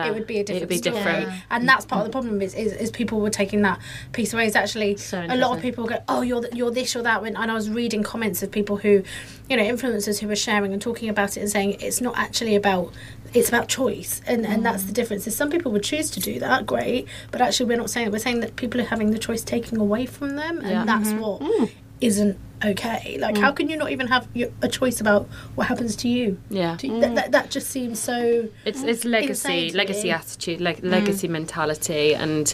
[0.04, 0.06] yeah.
[0.08, 0.96] it would be a It'd different be story.
[0.96, 1.30] different.
[1.50, 3.80] And that's part of the problem is, is is people were taking that
[4.14, 4.46] piece away.
[4.48, 7.22] Is actually So a lot of people go, oh, you're th- you're this or that.
[7.22, 9.04] When and I was reading comments of people who,
[9.50, 12.56] you know, influencers who were sharing and talking about it and saying it's not actually
[12.56, 12.94] about
[13.34, 14.96] it's about choice and, and that's the mm.
[14.96, 15.28] difference.
[15.28, 18.12] Is some people would choose to do that great but actually we're not saying that.
[18.12, 20.86] We're saying that people are having the choice taken away from them and Yeah.
[20.86, 21.20] that's mm-hmm.
[21.20, 21.72] what mm.
[22.02, 23.18] not okay.
[23.20, 23.56] Like how mm.
[23.56, 24.28] can you not even have
[24.62, 26.40] a choice about what happens to you?
[26.50, 26.76] Yeah.
[26.78, 31.28] Do you- that, that, that just seems so It's it's legacy, legacy attitude, leg legacy
[31.28, 32.54] mentality, and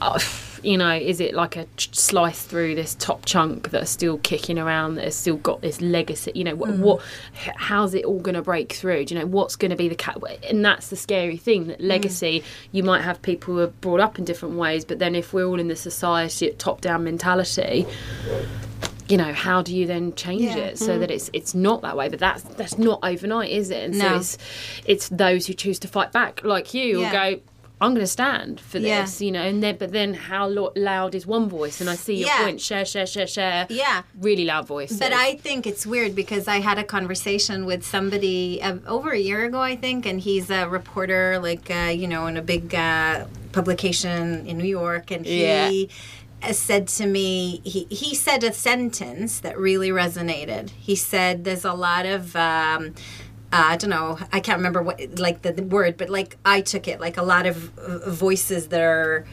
[0.00, 0.18] uh,
[0.64, 4.18] you know, is it like a ch- slice through this top chunk that are still
[4.18, 6.32] kicking around, that has still got this legacy?
[6.34, 6.58] You know, mm.
[6.58, 7.02] what, what
[7.56, 9.04] how's it all going to break through?
[9.06, 10.18] Do you know what's going to be the cat?
[10.48, 11.86] And that's the scary thing that mm.
[11.86, 12.42] legacy.
[12.72, 15.46] You might have people who are brought up in different ways, but then if we're
[15.46, 17.86] all in the society top down mentality,
[19.08, 20.56] you know how do you then change Yeah.
[20.56, 21.14] it so that mm.
[21.14, 24.16] it's it's not that way but that's that's not overnight is it and so No.
[24.16, 24.38] it's
[24.86, 27.12] it's those who choose to fight back like you Yeah.
[27.12, 27.40] go
[27.80, 29.02] I'm going to stand for Yeah.
[29.02, 29.42] this, you know.
[29.42, 31.80] And then, but then, how lo- loud is one voice?
[31.80, 32.44] And I see your Yeah.
[32.44, 32.60] point.
[32.60, 33.66] Share, share, share, share.
[33.68, 34.02] Yeah.
[34.20, 34.98] really loud voices.
[34.98, 39.18] But I think it's weird because I had a conversation with somebody uh, over a
[39.18, 42.74] year ago, I think, and he's a reporter, like uh, you know, in a big
[42.74, 45.42] uh, publication in New York, and he.
[45.42, 46.48] Yeah.
[46.48, 50.70] uh, Said to me, he, he said a sentence that really resonated.
[50.78, 52.94] He said, There's a lot of, um,
[53.54, 56.60] uh, I don't know, I can't remember what, like the, the word, but like I
[56.60, 57.54] took it, like a lot of
[58.06, 59.24] voices that are,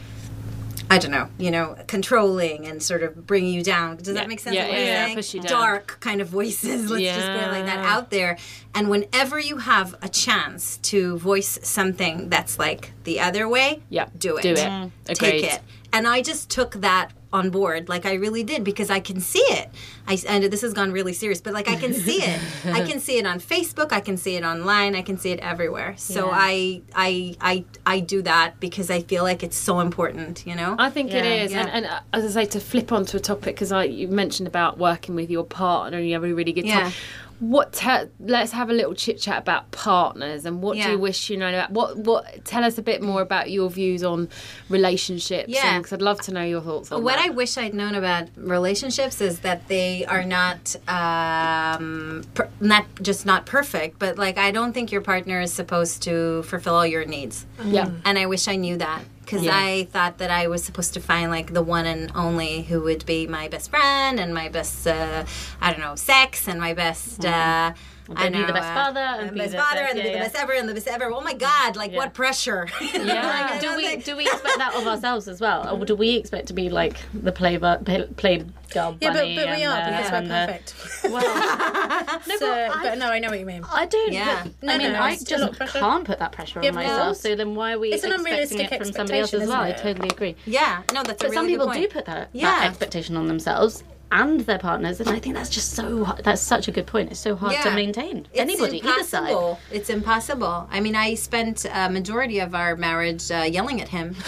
[0.89, 3.97] I don't know, you know, controlling and sort of bringing you down.
[3.97, 4.13] Does Yeah.
[4.15, 4.55] that make sense?
[4.55, 5.49] Yeah, yeah, yeah, push you down.
[5.49, 6.91] Dark kind of voices.
[6.91, 8.38] Let's just put it like that out there.
[8.76, 14.07] And whenever you have a chance to voice something that's like the other way, Yeah,
[14.17, 14.41] do it.
[14.43, 14.91] do it.
[15.05, 15.45] Take Agreed.
[15.45, 15.61] it.
[15.93, 19.39] And I just took that on board, like I really did, because I can see
[19.39, 19.69] it.
[20.08, 22.39] I and this has gone really serious, but like I can see it.
[22.66, 23.91] I can see it on Facebook.
[23.91, 24.95] I can see it online.
[24.95, 25.93] I can see it everywhere.
[25.97, 26.32] So Yeah.
[26.34, 30.45] I, I, I, I do that because I feel like it's so important.
[30.45, 30.76] You know.
[30.80, 31.43] I think it Yeah.
[31.43, 31.62] is, Yeah.
[31.62, 34.47] and, and uh, as I say, to flip onto a topic because I you mentioned
[34.47, 36.82] about working with your partner and you have a really good Yeah.
[36.84, 36.91] time.
[37.39, 37.74] What?
[37.74, 41.38] Te- let's have a little chit chat about partners and what do you wish you
[41.38, 41.97] know about what?
[41.97, 42.45] What?
[42.45, 44.30] Tell us a bit more about your views on
[44.70, 45.49] relationships.
[45.49, 45.78] Yeah.
[45.78, 47.26] because I'd love to know your thoughts on What that.
[47.26, 53.26] I wish I'd known about relationships is that they are not um, per- not just
[53.26, 57.06] not perfect, but like I don't think your partner is supposed to fulfill all your
[57.06, 57.45] needs.
[57.64, 59.56] yeah, And I wish I knew that because Yeah.
[59.58, 63.06] I thought that I was supposed to find like the one and only who would
[63.06, 65.24] be my best friend and my best uh,
[65.62, 67.24] I don't know sex and my best.
[67.26, 67.74] Uh,
[68.16, 70.04] I then be the best uh, father and the be best the father best- and
[70.04, 71.06] be yeah, the best ever and the best ever.
[71.12, 71.76] Oh my God!
[71.76, 72.68] Like what pressure?
[72.82, 73.47] Yeah.
[73.52, 76.47] Like, do we do we expect that of ourselves as well, or do we expect
[76.47, 79.97] to be like the play play, play girl Yeah, but, but we and are the-
[79.97, 81.04] because we're and the- perfect.
[81.12, 83.64] Well, so, but no, I know what you mean.
[83.72, 84.12] I don't.
[84.14, 84.43] Yeah.
[84.43, 86.66] but- No, I mean, no, I it's a lot just can't put that pressure on
[86.66, 87.18] but myself.
[87.18, 89.62] So then, why are we it's an expecting unrealistic it from somebody else as well?
[89.62, 90.36] I totally agree.
[90.45, 94.59] Yeah, no, that's a But some people do put that expectation on themselves and their
[94.59, 97.12] partners, and I think that's just so that's such a good point.
[97.12, 98.28] It's so hard to maintain.
[98.32, 99.57] It's Anybody, either side.
[99.72, 100.68] It's impossible.
[100.70, 104.16] I mean, I spent a majority of our marriage uh, yelling at him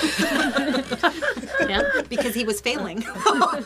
[1.69, 2.01] Yeah.
[2.09, 2.99] because he was failing.
[2.99, 3.63] the whole time.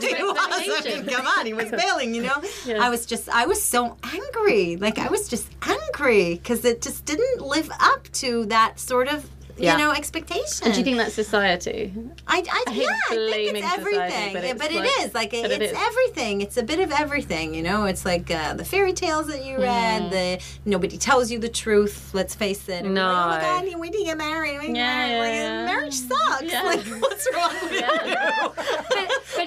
[0.00, 0.86] He was.
[0.86, 2.14] I mean, come on, he was failing.
[2.14, 2.84] You know, Yeah.
[2.84, 4.76] I was just, I was so angry.
[4.76, 9.28] Like I was just angry because it just didn't live up to that sort of.
[9.56, 9.72] Yeah.
[9.72, 10.60] You know, expectations.
[10.64, 11.92] And do you think that's society?
[12.26, 14.32] I, I, hate yeah, I think blaming it's society, everything.
[14.32, 15.72] but yeah, it's but like- is like but it's it is.
[15.76, 16.40] everything.
[16.40, 17.54] It's a bit of everything.
[17.54, 20.10] You know, it's like uh, the fairy tales that you read.
[20.10, 22.10] The nobody tells you the truth.
[22.12, 22.84] Let's face it.
[22.84, 23.42] And we're like, oh my No.
[23.60, 24.58] god, you- we need to get married.
[24.58, 25.20] We need Yeah, get married.
[25.20, 25.66] Like, yeah, yeah.
[25.66, 26.42] Marriage sucks.
[26.42, 26.62] Yeah.
[26.64, 27.80] Like, what's wrong with you?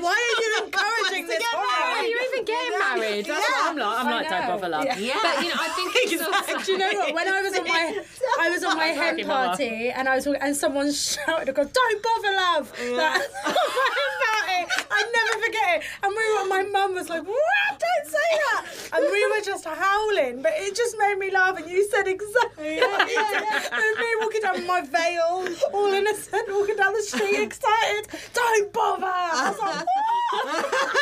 [0.04, 1.44] Why are you encouraging this?
[1.54, 1.96] Why?
[1.98, 3.26] Are you even getting married?
[3.26, 4.00] That's what I'm like.
[4.00, 4.48] I'm I like, don't know.
[4.56, 5.00] bother, love.
[5.00, 5.14] Yeah.
[5.22, 6.64] But you know, I think it's also.
[6.66, 7.14] Do you know what?
[7.14, 8.04] When I was on my,
[8.40, 12.34] I was on my hen party, and I was and someone shouted, "Go, don't bother,
[12.36, 14.68] love!" Like, about it.
[14.92, 15.84] I never forget it.
[16.04, 17.70] And we were, my mum was like, "What?
[17.72, 21.58] Don't say that!" And we were just howling, but it just made me laugh.
[21.58, 22.78] And you said exactly.
[22.78, 23.44] what you said.
[23.72, 28.08] And me walking down with my veil, all innocent, walking down the street, excited.
[28.34, 29.06] Don't bother.
[29.08, 30.94] I was like, "What?"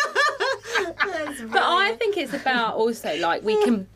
[1.51, 3.87] But I think it's about also like we can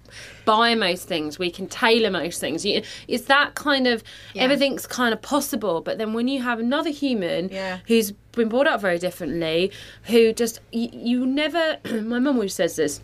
[0.46, 2.66] buy most things, we can tailor most things.
[2.66, 4.04] You- It's that kind of
[4.36, 5.82] everything's kind of possible.
[5.82, 7.80] But then when you have another human Yeah.
[7.88, 9.72] who's been brought up very differently,
[10.04, 11.78] who just you, you never.
[11.86, 13.02] my mum always says this.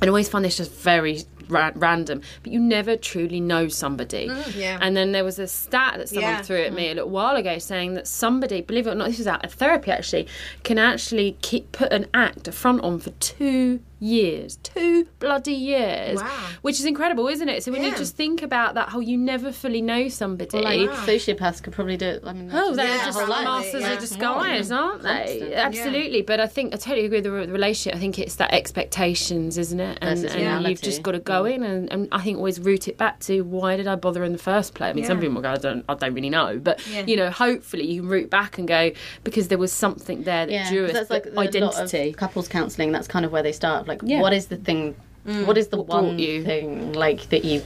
[0.00, 4.28] and I always find this just very ra- random, but you never truly know somebody.
[4.28, 4.78] Mm, yeah.
[4.80, 6.42] And then there was a stat that someone Yeah.
[6.42, 9.18] threw at me a little while ago saying that somebody, believe it or not, this
[9.18, 10.28] was out of therapy actually,
[10.62, 16.20] can actually keep put an act, a front on for two years, two bloody years,
[16.20, 16.46] Wow.
[16.62, 17.62] which is incredible, isn't it?
[17.64, 20.60] So when you just think about that, how you never fully know somebody.
[20.60, 22.22] Like sociopaths could probably do it.
[22.24, 23.92] I mean, Oh, they're Yeah, just probably, masters yeah.
[23.94, 25.08] of disguise, aren't they?
[25.40, 25.52] Constant.
[25.54, 26.22] Absolutely.
[26.22, 27.96] But I think I totally agree with the, the relationship.
[27.96, 29.98] I think it's that expectations, isn't it?
[30.00, 32.96] And, and you've just got to go in and, and I think always root it
[32.98, 34.90] back to why did I bother in the first place?
[34.90, 37.04] I mean, some people will go, I don't, I don't really know, but Yeah.
[37.06, 38.92] you know, hopefully you can root back and go
[39.24, 41.08] because there was something there that yeah, drew 'cause us.
[41.08, 41.34] that's like the a
[41.64, 42.12] lot of identity.
[42.12, 42.92] couples counselling.
[42.92, 43.87] That's kind of where they start.
[43.88, 44.20] Like, Yeah.
[44.20, 44.94] what is the thing?
[45.26, 45.46] Mm.
[45.46, 46.44] What is the What one you?
[46.44, 47.62] thing like that you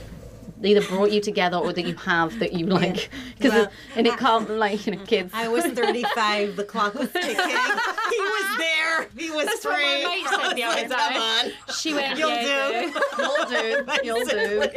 [0.65, 3.11] either brought you together or that you have that you like?
[3.37, 5.31] Because Well, and it can't like you know kids.
[5.35, 6.57] I was 35.
[6.57, 7.35] The clock was ticking.
[7.37, 9.09] he was there.
[9.19, 10.05] He was That's what free.
[10.05, 11.75] my mate said the I other was like, Come on.
[11.81, 13.01] She went, You'll yeah, do.
[13.19, 13.87] You'll do.
[14.05, 14.69] You'll do.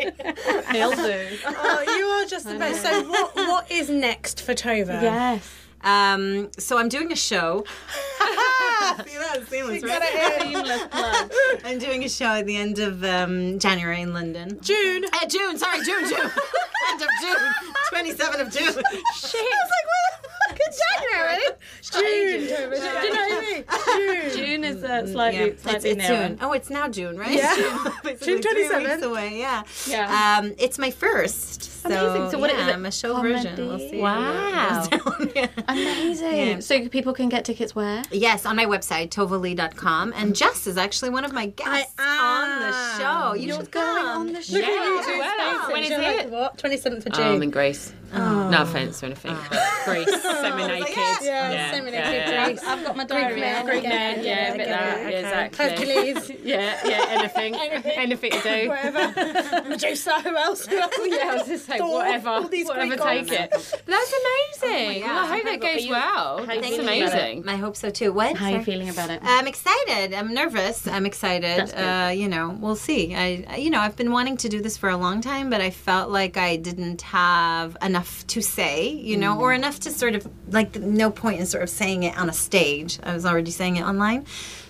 [0.78, 1.38] You'll do.
[1.48, 2.82] Oh, you are just the best.
[2.84, 5.02] So, what what is next for Tova?
[5.02, 5.50] Yes.
[5.86, 7.64] Um, so I'm doing a show.
[8.20, 9.44] See that?
[9.48, 10.42] Seamless, right?
[10.42, 11.32] Seamless plug.
[11.66, 14.60] I'm doing a show at the end of um, January in London.
[14.62, 15.06] June.
[15.14, 16.20] Uh, June, sorry, June, June.
[16.90, 17.52] end of June.
[17.94, 18.84] 27th of June.
[19.16, 19.42] Shit.
[19.42, 21.44] I was like, what is January?
[21.82, 22.48] June.
[22.48, 24.32] Do you know what I mean?
[24.34, 24.46] June.
[24.46, 26.28] June is uh, slightly, Yeah, it's, slightly it's nearer.
[26.28, 26.38] soon.
[26.42, 27.32] Oh, it's now June, right?
[27.32, 27.56] Yeah.
[27.56, 28.84] June, June three 27th.
[28.92, 29.40] weeks away.
[29.40, 29.64] Yeah.
[29.88, 30.40] Yeah.
[30.42, 31.64] Um, it's my first.
[31.64, 32.32] So, Amazing.
[32.32, 32.74] So what yeah, is it?
[32.74, 33.68] I'm a show version.
[33.68, 34.00] We'll see.
[34.00, 34.22] Wow.
[34.52, 35.32] how it down.
[35.36, 35.48] Yeah.
[35.76, 36.36] Amazing.
[36.36, 36.60] Yeah.
[36.60, 38.04] So people can get tickets where?
[38.12, 40.14] Yes, on my website, tovaleigh.com.
[40.16, 43.34] And Jess is actually one of my guests on the show.
[43.34, 44.18] You You're should going come.
[44.28, 44.58] on the show.
[44.58, 44.66] Yeah,
[45.06, 45.68] June wow.
[45.72, 45.98] When is it?
[46.00, 46.58] like, What?
[46.58, 47.94] 27th of Oh, I'm in June.
[48.16, 48.52] Greece.
[48.52, 49.38] No offense or anything.
[49.50, 50.96] but Greece, semi-naked.
[50.96, 51.18] yeah.
[51.22, 52.46] Yeah, Yeah, semi-naked yeah, yeah.
[52.46, 52.64] Greece.
[52.66, 53.40] I've got my diary.
[53.40, 53.66] man.
[53.66, 54.16] Greek Greek man.
[54.18, 54.26] man.
[54.26, 54.98] Yeah, a I bit that.
[54.98, 55.20] it, Yeah, okay.
[55.50, 55.66] exactly.
[55.70, 56.32] Hercules.
[56.46, 57.56] Yeah, yeah, anything.
[57.66, 57.92] Anything.
[57.96, 58.70] anything to do.
[58.70, 59.70] Whatever.
[59.70, 60.22] Medusa.
[60.22, 60.66] Who else?
[60.68, 60.94] Who else?
[61.06, 63.74] Yeah, I was just saying, Thor, whatever, all these whatever, Greek take gods.
[63.74, 63.82] it.
[63.86, 64.14] But that's
[64.62, 65.02] amazing.
[65.04, 66.38] well, I hope that goes you- well.
[66.46, 67.04] That's you Thank feeling you.
[67.06, 67.50] about amazing.
[67.50, 68.14] I hope so too.
[68.14, 68.36] What?
[68.38, 69.20] How are you feeling about it?
[69.24, 70.14] I'm excited.
[70.14, 70.88] I'm nervous.
[70.88, 71.60] I'm excited.
[71.60, 71.80] That's good.
[71.82, 73.16] Uh, you know, we'll see.
[73.16, 75.62] I, I- you know, I've been wanting to do this for a long time, but
[75.62, 79.56] I felt like I didn't have enough to say, you know, or mm.
[79.56, 83.00] enough to sort of like no point in sort of saying it on a stage.
[83.04, 84.26] I was already saying it online.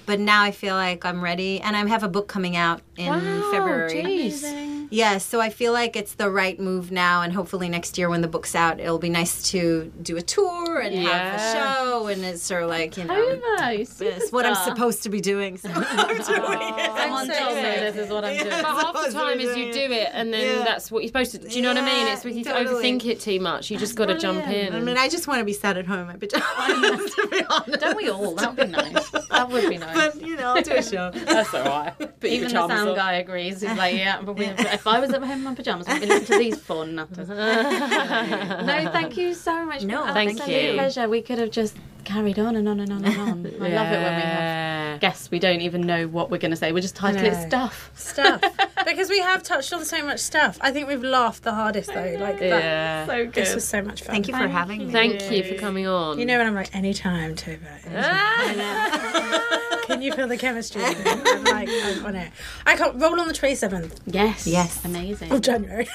[0.06, 3.14] But now I feel like I'm ready, and I have a book coming out in
[3.52, 4.00] February.
[4.02, 4.88] Amazing.
[4.92, 8.22] Yeah, so I feel like it's the right move now, and hopefully next year when
[8.22, 12.24] the book's out, it'll be nice to do a tour and have a show, and
[12.24, 13.74] it's sort of like you know, Over.
[13.74, 15.58] you it's what I'm supposed to be doing.
[15.58, 16.98] So I'm doing it.
[16.98, 18.50] Someone so told me this is what I'm doing.
[18.50, 20.64] But half the time is you do it, and then Yeah.
[20.64, 21.40] that's what you're supposed to.
[21.40, 22.08] Do you know what I mean?
[22.08, 22.84] It's if you totally.
[22.84, 24.74] overthink it too much, you just got to jump in.
[24.76, 26.46] I mean, I just want to be sat at home in pajamas,
[27.16, 27.80] to be honest.
[27.80, 28.36] Don't we all?
[28.36, 29.10] That would be nice.
[29.10, 29.95] That would be nice.
[29.96, 31.10] But you know, I'll do a show.
[31.14, 31.98] That's all right.
[31.98, 32.96] Put your Even the sound on.
[32.96, 33.62] guy agrees.
[33.62, 34.46] He's like, yeah, but we,
[34.78, 37.28] if I was at home in my pajamas, I'd be listening to these four nutters.
[37.30, 39.84] no, thank you so much.
[39.84, 40.74] No, Absolute thank you.
[40.74, 41.08] pleasure.
[41.08, 41.76] We could have just
[42.06, 43.30] carried on and on and on and on.
[43.30, 43.94] I love it when we have
[44.40, 44.98] Yeah.
[45.00, 45.30] guests.
[45.32, 46.72] We don't even know what we're going to say.
[46.72, 47.92] We're just title it stuff.
[47.96, 48.42] Stuff.
[48.86, 50.58] because we have touched on so much stuff.
[50.62, 52.16] I think we've laughed the hardest though.
[52.20, 52.64] Like that.
[52.64, 53.06] Yeah.
[53.08, 53.34] So good.
[53.34, 54.14] This was so much fun.
[54.14, 54.92] Thank you for having me.
[54.92, 56.20] Thank you for coming on.
[56.20, 57.60] You know when I'm like, anytime, Tova.
[57.96, 59.62] Ah!
[59.86, 60.82] Can you feel the chemistry?
[60.84, 62.32] I'm like, I'm on it.
[62.66, 64.48] I can't roll on the 27th yes.
[64.48, 64.84] Yes.
[64.84, 65.32] Amazing.
[65.32, 65.88] of January.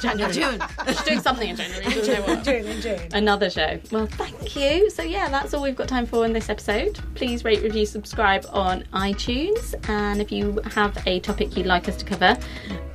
[0.00, 0.32] January.
[0.32, 0.58] June.
[0.86, 1.84] She's doing something in January.
[1.84, 2.42] doesn't know what.
[2.42, 3.00] June in June.
[3.12, 3.78] another show.
[3.92, 4.88] Well, thank you.
[4.88, 6.98] So, yeah, that's all we've got time for in this episode.
[7.14, 9.72] Please rate, review, subscribe on iTunes.
[9.88, 12.36] And if you have a topic you'd like us to cover,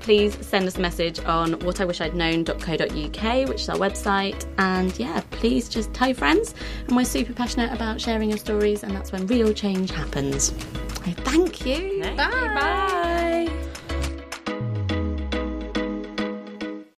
[0.02, 4.46] please send us a message on whatiwishidknown.co.uk, which is our website.
[4.58, 6.54] And yeah, please just tell your friends.
[6.88, 10.50] And we're super passionate about sharing your stories, and that's when real change happens.
[11.24, 12.02] Thank you.
[12.18, 12.18] Bye.
[12.18, 13.73] Bye.